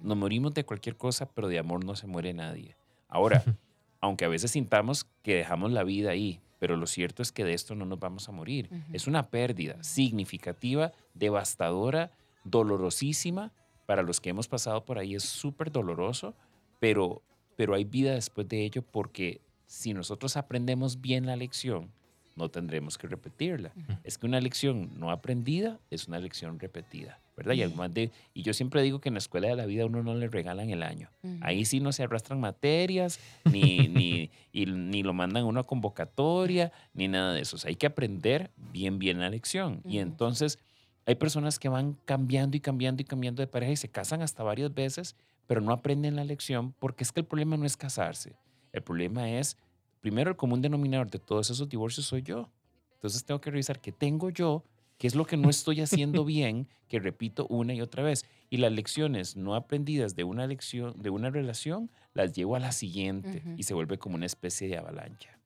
Nos 0.00 0.16
morimos 0.16 0.54
de 0.54 0.64
cualquier 0.64 0.96
cosa, 0.96 1.26
pero 1.26 1.48
de 1.48 1.58
amor 1.58 1.84
no 1.84 1.96
se 1.96 2.06
muere 2.06 2.32
nadie. 2.32 2.76
Ahora, 3.08 3.42
aunque 4.00 4.24
a 4.24 4.28
veces 4.28 4.50
sintamos 4.50 5.06
que 5.22 5.34
dejamos 5.34 5.72
la 5.72 5.84
vida 5.84 6.10
ahí, 6.10 6.40
pero 6.58 6.76
lo 6.76 6.86
cierto 6.86 7.22
es 7.22 7.32
que 7.32 7.44
de 7.44 7.52
esto 7.52 7.74
no 7.74 7.84
nos 7.84 7.98
vamos 7.98 8.28
a 8.28 8.32
morir. 8.32 8.70
Es 8.92 9.06
una 9.06 9.28
pérdida 9.28 9.82
significativa, 9.82 10.92
devastadora, 11.12 12.10
dolorosísima. 12.44 13.52
Para 13.86 14.02
los 14.02 14.20
que 14.20 14.30
hemos 14.30 14.48
pasado 14.48 14.84
por 14.84 14.98
ahí 14.98 15.14
es 15.14 15.24
súper 15.24 15.70
doloroso, 15.70 16.34
pero, 16.80 17.22
pero 17.56 17.74
hay 17.74 17.84
vida 17.84 18.14
después 18.14 18.48
de 18.48 18.64
ello 18.64 18.82
porque 18.82 19.42
si 19.66 19.92
nosotros 19.92 20.36
aprendemos 20.38 21.00
bien 21.00 21.26
la 21.26 21.36
lección, 21.36 21.90
no 22.36 22.48
tendremos 22.48 22.98
que 22.98 23.08
repetirla. 23.08 23.72
Es 24.02 24.18
que 24.18 24.26
una 24.26 24.40
lección 24.40 24.90
no 24.98 25.10
aprendida 25.10 25.78
es 25.90 26.08
una 26.08 26.18
lección 26.18 26.58
repetida. 26.58 27.20
¿Verdad? 27.36 27.54
Y, 27.54 28.10
y 28.32 28.42
yo 28.42 28.54
siempre 28.54 28.82
digo 28.82 29.00
que 29.00 29.08
en 29.08 29.14
la 29.14 29.18
escuela 29.18 29.48
de 29.48 29.56
la 29.56 29.66
vida 29.66 29.86
uno 29.86 30.02
no 30.02 30.14
le 30.14 30.28
regalan 30.28 30.70
el 30.70 30.82
año. 30.82 31.10
Ahí 31.40 31.64
sí 31.64 31.80
no 31.80 31.92
se 31.92 32.04
arrastran 32.04 32.40
materias, 32.40 33.18
ni, 33.44 33.88
ni, 33.88 34.30
ni 34.52 35.02
lo 35.02 35.12
mandan 35.12 35.44
a 35.44 35.46
una 35.46 35.62
convocatoria, 35.64 36.72
ni 36.92 37.08
nada 37.08 37.34
de 37.34 37.40
eso. 37.40 37.56
hay 37.66 37.76
que 37.76 37.86
aprender 37.86 38.50
bien, 38.72 38.98
bien 38.98 39.20
la 39.20 39.30
lección. 39.30 39.80
Y 39.84 39.98
entonces 39.98 40.58
hay 41.06 41.16
personas 41.16 41.58
que 41.58 41.68
van 41.68 41.98
cambiando 42.04 42.56
y 42.56 42.60
cambiando 42.60 43.02
y 43.02 43.04
cambiando 43.04 43.42
de 43.42 43.46
pareja 43.46 43.72
y 43.72 43.76
se 43.76 43.88
casan 43.88 44.22
hasta 44.22 44.42
varias 44.42 44.72
veces, 44.72 45.16
pero 45.46 45.60
no 45.60 45.72
aprenden 45.72 46.16
la 46.16 46.24
lección 46.24 46.72
porque 46.78 47.04
es 47.04 47.12
que 47.12 47.20
el 47.20 47.26
problema 47.26 47.56
no 47.56 47.66
es 47.66 47.76
casarse. 47.76 48.36
El 48.72 48.82
problema 48.82 49.30
es, 49.30 49.56
primero, 50.00 50.30
el 50.30 50.36
común 50.36 50.62
denominador 50.62 51.10
de 51.10 51.18
todos 51.18 51.50
esos 51.50 51.68
divorcios 51.68 52.06
soy 52.06 52.22
yo. 52.22 52.48
Entonces 52.94 53.24
tengo 53.24 53.40
que 53.40 53.50
revisar 53.50 53.80
qué 53.80 53.92
tengo 53.92 54.30
yo 54.30 54.64
qué 54.98 55.06
es 55.06 55.14
lo 55.14 55.26
que 55.26 55.36
no 55.36 55.50
estoy 55.50 55.80
haciendo 55.80 56.24
bien, 56.24 56.68
que 56.88 57.00
repito 57.00 57.46
una 57.48 57.74
y 57.74 57.80
otra 57.80 58.02
vez. 58.02 58.24
Y 58.50 58.58
las 58.58 58.72
lecciones 58.72 59.36
no 59.36 59.54
aprendidas 59.54 60.14
de 60.14 60.24
una 60.24 60.46
lección, 60.46 60.94
de 61.00 61.10
una 61.10 61.30
relación, 61.30 61.90
las 62.12 62.32
llevo 62.32 62.56
a 62.56 62.60
la 62.60 62.72
siguiente 62.72 63.42
y 63.56 63.64
se 63.64 63.74
vuelve 63.74 63.98
como 63.98 64.14
una 64.14 64.26
especie 64.26 64.68
de 64.68 64.76
avalancha. 64.76 65.38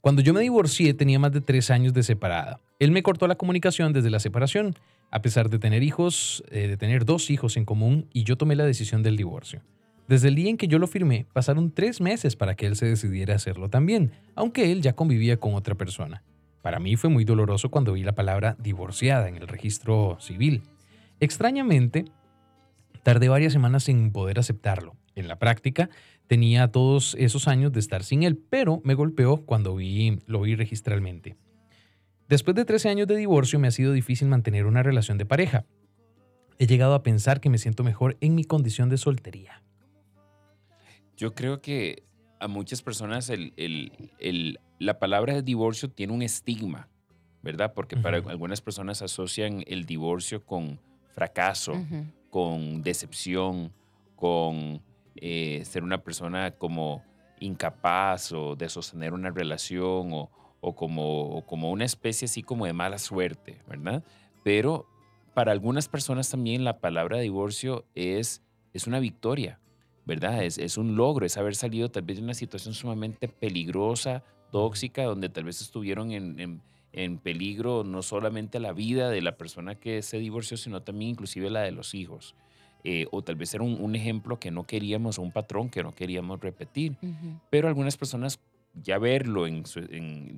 Cuando 0.00 0.22
yo 0.22 0.32
me 0.34 0.40
divorcié 0.40 0.94
tenía 0.94 1.18
más 1.18 1.32
de 1.32 1.40
tres 1.40 1.70
años 1.70 1.92
de 1.92 2.02
separada. 2.02 2.60
Él 2.78 2.92
me 2.92 3.02
cortó 3.02 3.26
la 3.26 3.36
comunicación 3.36 3.92
desde 3.92 4.10
la 4.10 4.20
separación, 4.20 4.76
a 5.10 5.22
pesar 5.22 5.50
de 5.50 5.58
tener 5.58 5.82
hijos, 5.82 6.44
eh, 6.50 6.68
de 6.68 6.76
tener 6.76 7.04
dos 7.04 7.30
hijos 7.30 7.56
en 7.56 7.64
común, 7.64 8.08
y 8.12 8.24
yo 8.24 8.36
tomé 8.36 8.54
la 8.56 8.64
decisión 8.64 9.02
del 9.02 9.16
divorcio. 9.16 9.62
Desde 10.08 10.28
el 10.28 10.36
día 10.36 10.50
en 10.50 10.56
que 10.56 10.68
yo 10.68 10.78
lo 10.78 10.86
firmé, 10.86 11.26
pasaron 11.32 11.72
tres 11.72 12.00
meses 12.00 12.36
para 12.36 12.54
que 12.54 12.66
él 12.66 12.76
se 12.76 12.86
decidiera 12.86 13.32
a 13.32 13.36
hacerlo 13.36 13.68
también, 13.68 14.12
aunque 14.36 14.70
él 14.70 14.80
ya 14.80 14.94
convivía 14.94 15.38
con 15.38 15.54
otra 15.54 15.74
persona. 15.74 16.22
Para 16.66 16.80
mí 16.80 16.96
fue 16.96 17.10
muy 17.10 17.24
doloroso 17.24 17.70
cuando 17.70 17.92
vi 17.92 18.02
la 18.02 18.16
palabra 18.16 18.56
divorciada 18.58 19.28
en 19.28 19.36
el 19.36 19.46
registro 19.46 20.16
civil. 20.18 20.64
Extrañamente, 21.20 22.06
tardé 23.04 23.28
varias 23.28 23.52
semanas 23.52 23.88
en 23.88 24.10
poder 24.10 24.40
aceptarlo. 24.40 24.96
En 25.14 25.28
la 25.28 25.38
práctica, 25.38 25.90
tenía 26.26 26.72
todos 26.72 27.14
esos 27.20 27.46
años 27.46 27.70
de 27.70 27.78
estar 27.78 28.02
sin 28.02 28.24
él, 28.24 28.36
pero 28.50 28.80
me 28.82 28.94
golpeó 28.94 29.46
cuando 29.46 29.76
vi, 29.76 30.18
lo 30.26 30.40
vi 30.40 30.56
registralmente. 30.56 31.36
Después 32.28 32.56
de 32.56 32.64
13 32.64 32.88
años 32.88 33.06
de 33.06 33.14
divorcio 33.14 33.60
me 33.60 33.68
ha 33.68 33.70
sido 33.70 33.92
difícil 33.92 34.26
mantener 34.26 34.66
una 34.66 34.82
relación 34.82 35.18
de 35.18 35.24
pareja. 35.24 35.66
He 36.58 36.66
llegado 36.66 36.94
a 36.94 37.04
pensar 37.04 37.40
que 37.40 37.48
me 37.48 37.58
siento 37.58 37.84
mejor 37.84 38.16
en 38.20 38.34
mi 38.34 38.42
condición 38.42 38.88
de 38.88 38.98
soltería. 38.98 39.62
Yo 41.16 41.32
creo 41.32 41.60
que 41.62 42.02
a 42.38 42.48
muchas 42.48 42.82
personas 42.82 43.30
el, 43.30 43.52
el, 43.56 44.60
la 44.78 44.98
palabra 44.98 45.34
de 45.34 45.42
divorcio 45.42 45.90
tiene 45.90 46.12
un 46.12 46.22
estigma, 46.22 46.88
¿verdad? 47.42 47.72
Porque 47.74 47.96
para 47.96 48.18
algunas 48.18 48.60
personas 48.60 49.02
asocian 49.02 49.64
el 49.66 49.86
divorcio 49.86 50.44
con 50.44 50.80
fracaso, 51.14 51.74
con 52.30 52.82
decepción, 52.82 53.72
con 54.16 54.82
eh, 55.16 55.62
ser 55.64 55.82
una 55.82 56.02
persona 56.02 56.50
como 56.52 57.02
incapaz 57.40 58.32
o 58.32 58.56
de 58.56 58.68
sostener 58.68 59.12
una 59.12 59.30
relación 59.30 60.10
o, 60.12 60.30
como, 60.74 61.44
como 61.46 61.70
una 61.70 61.84
especie 61.84 62.26
así 62.26 62.42
como 62.42 62.66
de 62.66 62.72
mala 62.72 62.98
suerte, 62.98 63.60
¿verdad? 63.68 64.02
Pero 64.42 64.86
para 65.34 65.52
algunas 65.52 65.88
personas 65.88 66.28
también 66.30 66.64
la 66.64 66.80
palabra 66.80 67.18
divorcio 67.18 67.84
es, 67.94 68.42
es 68.72 68.86
una 68.86 68.98
victoria, 68.98 69.60
¿verdad? 70.06 70.44
Es, 70.44 70.56
es 70.56 70.78
un 70.78 70.96
logro, 70.96 71.26
es 71.26 71.36
haber 71.36 71.56
salido 71.56 71.90
tal 71.90 72.04
vez 72.04 72.16
de 72.16 72.22
una 72.22 72.34
situación 72.34 72.72
sumamente 72.72 73.28
peligrosa, 73.28 74.22
tóxica, 74.52 75.02
donde 75.02 75.28
tal 75.28 75.44
vez 75.44 75.60
estuvieron 75.60 76.12
en, 76.12 76.62
en, 76.92 77.18
peligro 77.18 77.84
no 77.84 78.02
solamente 78.02 78.60
la 78.60 78.72
vida 78.72 79.10
de 79.10 79.20
la 79.20 79.36
persona 79.36 79.74
que 79.74 80.00
se 80.02 80.18
divorció, 80.18 80.56
sino 80.56 80.82
también 80.82 81.10
inclusive 81.10 81.50
la 81.50 81.62
de 81.62 81.72
los 81.72 81.94
hijos. 81.94 82.34
Eh, 82.84 83.06
o 83.10 83.22
tal 83.22 83.34
vez 83.34 83.52
era 83.52 83.64
un, 83.64 83.96
ejemplo 83.96 84.38
que 84.38 84.52
no 84.52 84.64
queríamos, 84.64 85.18
un 85.18 85.32
patrón 85.32 85.68
que 85.68 85.82
no 85.82 85.92
queríamos 85.92 86.40
repetir. 86.40 86.96
Pero 87.50 87.66
algunas 87.66 87.96
personas 87.96 88.38
ya 88.80 88.98
verlo 88.98 89.48
en, 89.48 89.64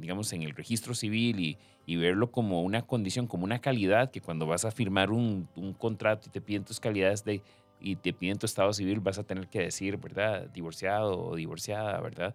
digamos, 0.00 0.32
en 0.32 0.42
el 0.42 0.54
registro 0.54 0.94
civil 0.94 1.40
y, 1.40 1.58
y, 1.84 1.96
verlo 1.96 2.30
como 2.30 2.62
una 2.62 2.82
condición, 2.82 3.26
como 3.26 3.44
una 3.44 3.58
calidad, 3.58 4.10
que 4.10 4.22
cuando 4.22 4.46
vas 4.46 4.64
a 4.64 4.70
firmar 4.70 5.10
un, 5.10 5.48
un 5.56 5.74
contrato 5.74 6.28
y 6.28 6.30
te 6.30 6.40
piden 6.40 6.64
tus 6.64 6.80
calidades 6.80 7.22
de, 7.24 7.42
y 7.80 7.96
te 7.96 8.12
piden 8.12 8.38
tu 8.38 8.46
estado 8.46 8.72
civil, 8.72 9.00
vas 9.00 9.18
a 9.18 9.24
tener 9.24 9.48
que 9.48 9.60
decir, 9.60 9.96
¿verdad? 9.96 10.48
Divorciado 10.50 11.18
o 11.18 11.36
divorciada, 11.36 12.00
¿verdad? 12.00 12.34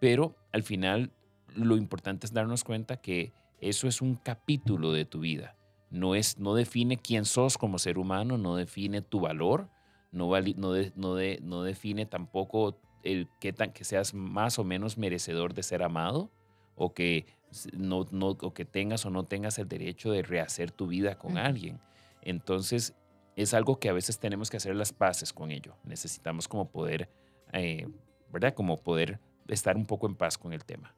Pero 0.00 0.34
al 0.52 0.62
final 0.62 1.10
lo 1.54 1.76
importante 1.76 2.26
es 2.26 2.32
darnos 2.32 2.64
cuenta 2.64 2.96
que 2.96 3.32
eso 3.60 3.88
es 3.88 4.02
un 4.02 4.16
capítulo 4.16 4.92
de 4.92 5.04
tu 5.04 5.20
vida. 5.20 5.56
No, 5.90 6.14
es, 6.14 6.38
no 6.38 6.54
define 6.54 6.96
quién 6.96 7.24
sos 7.24 7.56
como 7.56 7.78
ser 7.78 7.98
humano, 7.98 8.36
no 8.36 8.56
define 8.56 9.00
tu 9.00 9.20
valor, 9.20 9.68
no, 10.10 10.30
no, 10.56 10.74
no, 10.96 11.16
no 11.42 11.62
define 11.62 12.06
tampoco 12.06 12.80
el 13.02 13.28
qué 13.40 13.52
tan, 13.52 13.72
que 13.72 13.84
seas 13.84 14.14
más 14.14 14.58
o 14.58 14.64
menos 14.64 14.98
merecedor 14.98 15.54
de 15.54 15.62
ser 15.62 15.82
amado 15.82 16.30
o 16.74 16.94
que, 16.94 17.26
no, 17.72 18.06
no, 18.10 18.28
o 18.30 18.54
que 18.54 18.64
tengas 18.64 19.06
o 19.06 19.10
no 19.10 19.24
tengas 19.24 19.58
el 19.58 19.68
derecho 19.68 20.10
de 20.10 20.22
rehacer 20.22 20.72
tu 20.72 20.88
vida 20.88 21.16
con 21.16 21.38
alguien. 21.38 21.78
Entonces, 22.22 22.94
es 23.36 23.54
algo 23.54 23.78
que 23.78 23.88
a 23.88 23.92
veces 23.92 24.18
tenemos 24.18 24.50
que 24.50 24.56
hacer 24.56 24.74
las 24.76 24.92
paces 24.92 25.32
con 25.32 25.50
ello. 25.50 25.76
Necesitamos 25.84 26.48
como 26.48 26.70
poder, 26.70 27.08
eh, 27.52 27.86
¿verdad? 28.32 28.54
Como 28.54 28.76
poder 28.76 29.18
estar 29.48 29.76
un 29.76 29.86
poco 29.86 30.06
en 30.06 30.14
paz 30.14 30.38
con 30.38 30.52
el 30.52 30.64
tema. 30.64 30.94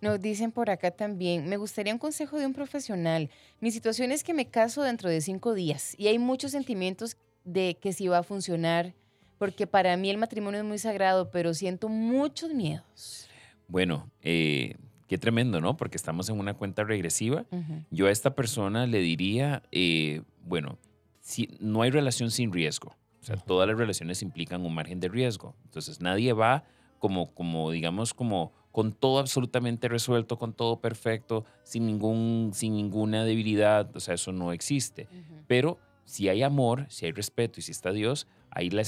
Nos 0.00 0.20
dicen 0.20 0.52
por 0.52 0.70
acá 0.70 0.92
también, 0.92 1.48
me 1.48 1.56
gustaría 1.56 1.92
un 1.92 1.98
consejo 1.98 2.38
de 2.38 2.46
un 2.46 2.52
profesional. 2.52 3.30
Mi 3.60 3.72
situación 3.72 4.12
es 4.12 4.22
que 4.22 4.32
me 4.32 4.48
caso 4.48 4.82
dentro 4.82 5.10
de 5.10 5.20
cinco 5.20 5.54
días 5.54 5.94
y 5.98 6.06
hay 6.06 6.18
muchos 6.18 6.52
sentimientos 6.52 7.16
de 7.44 7.76
que 7.80 7.92
si 7.92 8.06
va 8.06 8.18
a 8.18 8.22
funcionar, 8.22 8.94
porque 9.38 9.66
para 9.66 9.96
mí 9.96 10.10
el 10.10 10.18
matrimonio 10.18 10.60
es 10.60 10.66
muy 10.66 10.78
sagrado, 10.78 11.30
pero 11.30 11.52
siento 11.52 11.88
muchos 11.88 12.54
miedos. 12.54 13.28
Bueno, 13.66 14.08
eh, 14.22 14.76
qué 15.08 15.18
tremendo, 15.18 15.60
¿no? 15.60 15.76
Porque 15.76 15.96
estamos 15.96 16.28
en 16.28 16.38
una 16.38 16.54
cuenta 16.54 16.84
regresiva. 16.84 17.44
Yo 17.90 18.06
a 18.06 18.10
esta 18.10 18.34
persona 18.34 18.86
le 18.86 19.00
diría, 19.00 19.62
eh, 19.72 20.22
bueno, 20.44 20.78
si, 21.28 21.58
no 21.60 21.82
hay 21.82 21.90
relación 21.90 22.30
sin 22.30 22.52
riesgo. 22.52 22.96
O 23.20 23.24
sea, 23.24 23.36
todas 23.36 23.68
las 23.68 23.76
relaciones 23.76 24.22
implican 24.22 24.64
un 24.64 24.74
margen 24.74 24.98
de 24.98 25.08
riesgo. 25.08 25.54
Entonces, 25.64 26.00
nadie 26.00 26.32
va 26.32 26.64
como, 26.98 27.34
como 27.34 27.70
digamos, 27.70 28.14
como 28.14 28.54
con 28.72 28.92
todo 28.92 29.18
absolutamente 29.18 29.88
resuelto, 29.88 30.38
con 30.38 30.54
todo 30.54 30.80
perfecto, 30.80 31.44
sin, 31.64 31.84
ningún, 31.84 32.52
sin 32.54 32.74
ninguna 32.74 33.24
debilidad. 33.24 33.94
O 33.94 34.00
sea, 34.00 34.14
eso 34.14 34.32
no 34.32 34.52
existe. 34.52 35.06
Pero 35.46 35.78
si 36.06 36.30
hay 36.30 36.42
amor, 36.42 36.86
si 36.88 37.04
hay 37.04 37.12
respeto 37.12 37.60
y 37.60 37.62
si 37.62 37.72
está 37.72 37.92
Dios, 37.92 38.26
hay 38.50 38.70
la, 38.70 38.84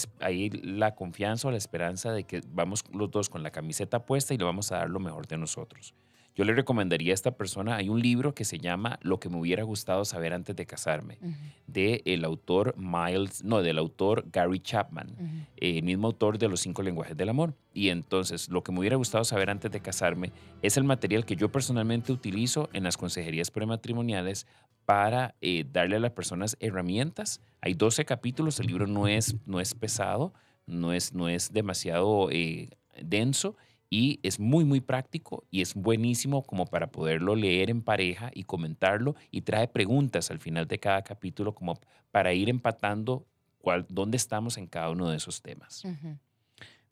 la 0.62 0.94
confianza 0.94 1.49
o 1.49 1.50
la 1.50 1.59
esperanza 1.59 2.11
de 2.12 2.25
que 2.25 2.40
vamos 2.49 2.85
los 2.90 3.11
dos 3.11 3.28
con 3.28 3.42
la 3.42 3.50
camiseta 3.50 4.06
puesta 4.06 4.32
y 4.32 4.38
le 4.38 4.44
vamos 4.44 4.73
a 4.73 4.78
dar 4.78 4.88
lo 4.88 5.00
mejor 5.00 5.26
de 5.26 5.37
nosotros. 5.37 5.92
Yo 6.40 6.47
le 6.47 6.54
recomendaría 6.54 7.12
a 7.12 7.14
esta 7.14 7.32
persona, 7.32 7.76
hay 7.76 7.90
un 7.90 8.00
libro 8.00 8.35
que 8.35 8.47
se 8.47 8.56
llama 8.56 8.99
Lo 9.02 9.20
que 9.20 9.28
me 9.28 9.37
hubiera 9.37 9.62
gustado 9.62 10.06
saber 10.06 10.32
antes 10.32 10.56
de 10.56 10.64
casarme, 10.64 11.18
de 11.66 12.00
el 12.06 12.25
autor 12.25 12.75
Miles, 12.78 13.44
no, 13.44 13.61
del 13.61 13.76
autor 13.76 14.25
Gary 14.32 14.59
Chapman, 14.59 15.47
el 15.59 15.82
mismo 15.82 16.06
autor 16.06 16.38
de 16.38 16.49
Los 16.49 16.61
cinco 16.61 16.82
lenguajes 16.82 17.14
del 17.14 17.28
amor. 17.28 17.52
Y 17.75 17.90
entonces, 17.90 18.49
lo 18.49 18.64
que 18.64 18.73
me 18.73 18.78
hubiera 18.78 18.97
gustado 18.97 19.23
saber 19.25 19.50
antes 19.50 19.70
de 19.70 19.80
casarme 19.80 20.32
es 20.62 20.78
el 20.78 20.85
material 20.85 21.26
que 21.26 21.37
yo 21.37 21.52
personalmente 21.52 22.11
utilizo 22.11 22.70
en 22.73 22.85
las 22.85 22.97
consejerías 22.97 23.50
prematrimoniales 23.50 24.47
para 24.87 25.35
eh, 25.42 25.66
darle 25.70 25.97
a 25.97 26.00
las 26.00 26.12
personas 26.12 26.56
herramientas. 26.59 27.42
Hay 27.61 27.75
12 27.75 28.06
capítulos, 28.06 28.59
el 28.61 28.68
libro 28.68 28.87
no 28.87 29.09
es, 29.09 29.37
no 29.44 29.61
es 29.61 29.75
pesado, 29.75 30.32
no 30.64 30.94
es, 30.94 31.12
no 31.12 31.28
es 31.28 31.52
demasiado 31.52 32.30
eh, 32.30 32.70
denso 33.02 33.59
y 33.90 34.20
es 34.23 34.38
muy, 34.38 34.64
muy 34.64 34.80
práctico 34.80 35.44
y 35.50 35.61
es 35.61 35.75
buenísimo 35.75 36.44
como 36.44 36.66
para 36.66 36.92
poderlo 36.92 37.35
leer 37.35 37.70
en 37.70 37.82
pareja 37.82 38.30
y 38.32 38.44
comentarlo 38.44 39.16
y 39.32 39.42
trae 39.42 39.66
preguntas 39.66 40.30
al 40.30 40.38
final 40.38 40.68
de 40.68 40.78
cada 40.78 41.02
capítulo 41.02 41.54
como 41.54 41.78
para 42.12 42.32
ir 42.32 42.49
empatando 42.49 43.26
cuál, 43.59 43.85
dónde 43.88 44.16
estamos 44.16 44.56
en 44.56 44.68
cada 44.68 44.90
uno 44.90 45.11
de 45.11 45.16
esos 45.16 45.42
temas. 45.42 45.82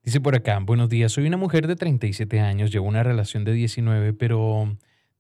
Dice 0.03 0.21
por 0.21 0.35
acá, 0.35 0.59
buenos 0.59 0.89
días, 0.89 1.13
soy 1.13 1.27
una 1.27 1.37
mujer 1.37 1.69
de 1.69 1.77
37 1.77 2.41
años, 2.41 2.73
llevo 2.73 2.87
una 2.87 3.05
relación 3.05 3.45
de 3.45 3.53
19, 3.53 4.13
pero 4.13 4.77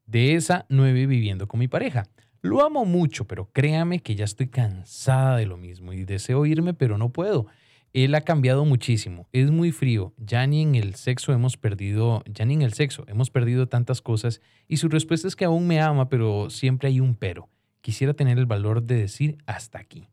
de 0.06 0.34
esa 0.34 0.66
9 0.68 1.06
viviendo 1.06 1.46
con 1.46 1.60
mi 1.60 1.68
pareja. 1.68 2.08
Lo 2.40 2.64
amo 2.64 2.84
mucho, 2.84 3.26
pero 3.26 3.50
créame 3.52 4.00
que 4.00 4.14
ya 4.14 4.24
estoy 4.24 4.48
cansada 4.48 5.36
de 5.36 5.46
lo 5.46 5.56
mismo 5.56 5.92
y 5.92 6.04
deseo 6.04 6.46
irme, 6.46 6.74
pero 6.74 6.96
no 6.96 7.10
puedo. 7.12 7.46
Él 7.92 8.14
ha 8.14 8.20
cambiado 8.20 8.64
muchísimo, 8.64 9.28
es 9.32 9.50
muy 9.50 9.72
frío, 9.72 10.12
ya 10.18 10.46
ni 10.46 10.62
en 10.62 10.74
el 10.74 10.94
sexo 10.94 11.32
hemos 11.32 11.56
perdido, 11.56 12.22
ya 12.26 12.44
ni 12.44 12.54
en 12.54 12.62
el 12.62 12.74
sexo 12.74 13.04
hemos 13.08 13.30
perdido 13.30 13.66
tantas 13.68 14.02
cosas 14.02 14.40
y 14.68 14.76
su 14.76 14.88
respuesta 14.88 15.26
es 15.26 15.36
que 15.36 15.46
aún 15.46 15.66
me 15.66 15.80
ama, 15.80 16.08
pero 16.08 16.50
siempre 16.50 16.88
hay 16.88 17.00
un 17.00 17.14
pero. 17.14 17.48
Quisiera 17.80 18.12
tener 18.12 18.38
el 18.38 18.46
valor 18.46 18.82
de 18.82 18.96
decir 18.96 19.38
hasta 19.46 19.78
aquí. 19.78 20.08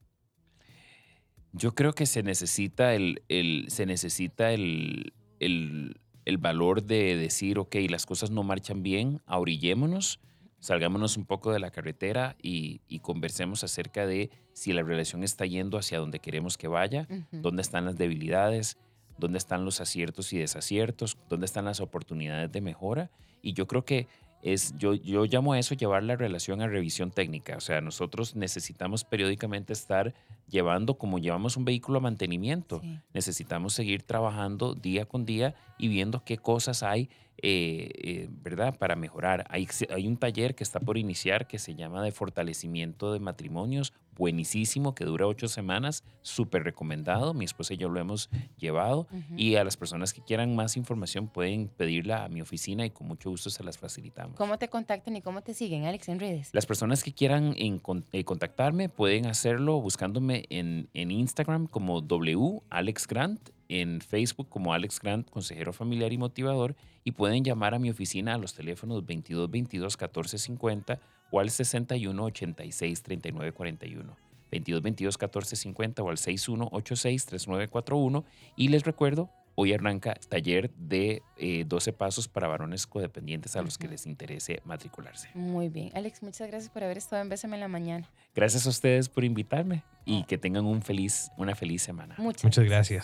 Yo 1.52 1.74
creo 1.74 1.94
que 1.94 2.06
se 2.06 2.24
necesita 2.24 2.94
el, 2.96 3.22
se 3.68 3.86
necesita 3.86 4.52
el, 4.52 5.14
el, 5.40 6.00
el 6.26 6.38
valor 6.38 6.84
de 6.84 7.18
decir, 7.18 7.60
ok, 7.60 7.76
las 7.90 8.06
cosas 8.06 8.32
no 8.32 8.44
marchan 8.44 8.84
bien, 8.84 9.22
ahorillémonos 9.26 10.20
salgámonos 10.66 11.16
un 11.16 11.26
poco 11.26 11.54
de 11.54 11.60
la 11.60 11.70
carretera 11.70 12.36
y, 12.42 12.82
conversemos 13.04 13.64
acerca 13.64 14.08
de 14.08 14.32
si 14.54 14.74
la 14.74 14.82
relación 14.82 15.24
está 15.24 15.46
yendo 15.46 15.78
hacia 15.78 16.00
donde 16.00 16.18
queremos 16.18 16.58
que 16.58 16.68
vaya, 16.68 17.08
dónde 17.32 17.62
están 17.62 17.86
las 17.86 17.98
debilidades, 17.98 18.76
dónde 19.20 19.38
están 19.38 19.64
los 19.64 19.80
aciertos 19.80 20.34
y 20.34 20.40
desaciertos, 20.40 21.20
dónde 21.30 21.46
están 21.46 21.66
las 21.66 21.82
oportunidades 21.82 22.52
de 22.52 22.62
mejora. 22.62 23.12
Y 23.44 23.54
yo 23.54 23.68
creo 23.68 23.86
que 23.86 24.08
es, 24.42 24.74
yo, 24.76 24.96
yo 24.96 25.26
llamo 25.26 25.54
a 25.54 25.60
eso 25.60 25.76
llevar 25.76 26.02
la 26.02 26.16
relación 26.16 26.64
a 26.64 26.68
revisión 26.68 27.12
técnica. 27.12 27.58
O 27.58 27.62
sea, 27.62 27.80
nosotros 27.82 28.36
necesitamos 28.36 29.04
periódicamente 29.04 29.72
estar 29.72 30.16
llevando 30.50 30.96
como 30.96 31.20
llevamos 31.20 31.58
un 31.58 31.66
vehículo 31.66 32.00
a 32.00 32.02
mantenimiento. 32.02 32.82
Necesitamos 33.14 33.74
seguir 33.74 34.02
trabajando 34.02 34.74
día 34.74 35.06
con 35.06 35.26
día 35.26 35.54
y 35.78 35.90
viendo 35.90 36.24
qué 36.24 36.40
cosas 36.40 36.82
hay 36.82 37.08
eh, 37.48 37.92
eh, 37.94 38.28
¿verdad? 38.42 38.76
Para 38.76 38.96
mejorar. 38.96 39.46
Hay, 39.52 39.68
hay 39.94 40.08
un 40.08 40.18
taller 40.18 40.56
que 40.56 40.64
está 40.64 40.80
por 40.80 40.98
iniciar 40.98 41.46
que 41.46 41.60
se 41.60 41.76
llama 41.76 42.02
de 42.02 42.12
fortalecimiento 42.12 43.14
de 43.14 43.20
matrimonios, 43.20 43.94
buenísimo, 44.18 44.96
que 44.96 45.06
dura 45.06 45.28
ocho 45.28 45.48
semanas, 45.48 46.04
súper 46.24 46.64
recomendado. 46.64 47.36
Mi 47.36 47.46
esposa 47.46 47.76
y 47.76 47.78
yo 47.78 47.88
lo 47.88 48.00
hemos 48.00 48.32
llevado. 48.58 49.08
Y 49.38 49.58
a 49.58 49.64
las 49.64 49.78
personas 49.78 50.12
que 50.12 50.24
quieran 50.24 50.56
más 50.56 50.76
información 50.76 51.28
pueden 51.28 51.68
pedirla 51.68 52.26
a 52.26 52.30
mi 52.30 52.42
oficina 52.42 52.84
y 52.84 52.90
con 52.90 53.08
mucho 53.08 53.30
gusto 53.30 53.52
se 53.52 53.64
las 53.64 53.78
facilitamos. 53.78 54.36
¿Cómo 54.38 54.58
te 54.58 54.68
contactan 54.68 55.16
y 55.16 55.22
cómo 55.22 55.44
te 55.44 55.54
siguen, 55.54 55.86
Alex, 55.86 56.10
en 56.10 56.20
redes? 56.20 56.50
Las 56.52 56.66
personas 56.66 57.04
que 57.04 57.14
quieran 57.14 57.54
en, 57.58 57.80
eh, 58.12 58.24
contactarme 58.24 58.90
pueden 58.90 59.28
hacerlo 59.28 59.80
buscándome 59.80 60.46
en, 60.50 60.90
en 60.96 61.12
Instagram 61.12 61.68
como 61.68 62.02
W 62.02 62.64
Alex 62.72 63.06
Grant 63.06 63.52
en 63.70 64.02
Facebook 64.02 64.50
como 64.50 64.74
Alex 64.74 65.00
Grant, 65.00 65.30
consejero 65.30 65.74
familiar 65.74 66.14
y 66.14 66.18
motivador, 66.18 66.76
y 67.04 67.12
pueden 67.12 67.44
llamar 67.44 67.74
a 67.74 67.80
mi 67.80 67.90
oficina 67.90 68.34
a 68.34 68.38
los 68.38 68.54
teléfonos 68.54 68.98
2222 68.98 69.98
1450 69.98 71.00
o 71.32 71.40
al 71.40 71.50
61 71.50 72.24
86 72.24 73.04
39 73.04 73.52
41. 73.52 74.04
2222 74.52 75.16
1450 75.16 76.04
o 76.04 76.10
al 76.10 76.18
6186 76.18 77.26
3941 77.26 78.26
y 78.56 78.68
les 78.70 78.84
recuerdo 78.84 79.30
Hoy 79.58 79.72
arranca 79.72 80.16
taller 80.28 80.70
de 80.72 81.24
12 81.66 81.90
eh, 81.90 81.94
pasos 81.94 82.28
para 82.28 82.48
varones 82.48 82.86
codependientes 82.86 83.56
a 83.56 83.62
los 83.62 83.78
que 83.78 83.88
les 83.88 84.06
interese 84.06 84.62
matricularse. 84.66 85.30
Muy 85.34 85.70
bien. 85.70 85.92
Alex, 85.94 86.22
muchas 86.24 86.50
gracias 86.50 86.70
por 86.70 86.84
haber 86.84 86.98
estado 86.98 87.22
en 87.22 87.30
Bésame 87.30 87.56
en 87.56 87.62
la 87.62 87.70
Mañana. 87.70 88.10
Gracias 88.36 88.66
a 88.66 88.70
ustedes 88.70 89.08
por 89.08 89.24
invitarme 89.24 89.84
y 90.04 90.26
que 90.26 90.38
tengan 90.38 90.66
un 90.66 90.82
feliz, 90.82 91.32
una 91.38 91.56
feliz 91.56 91.82
semana. 91.82 92.16
muchas 92.18 92.60
gracias. 92.60 93.04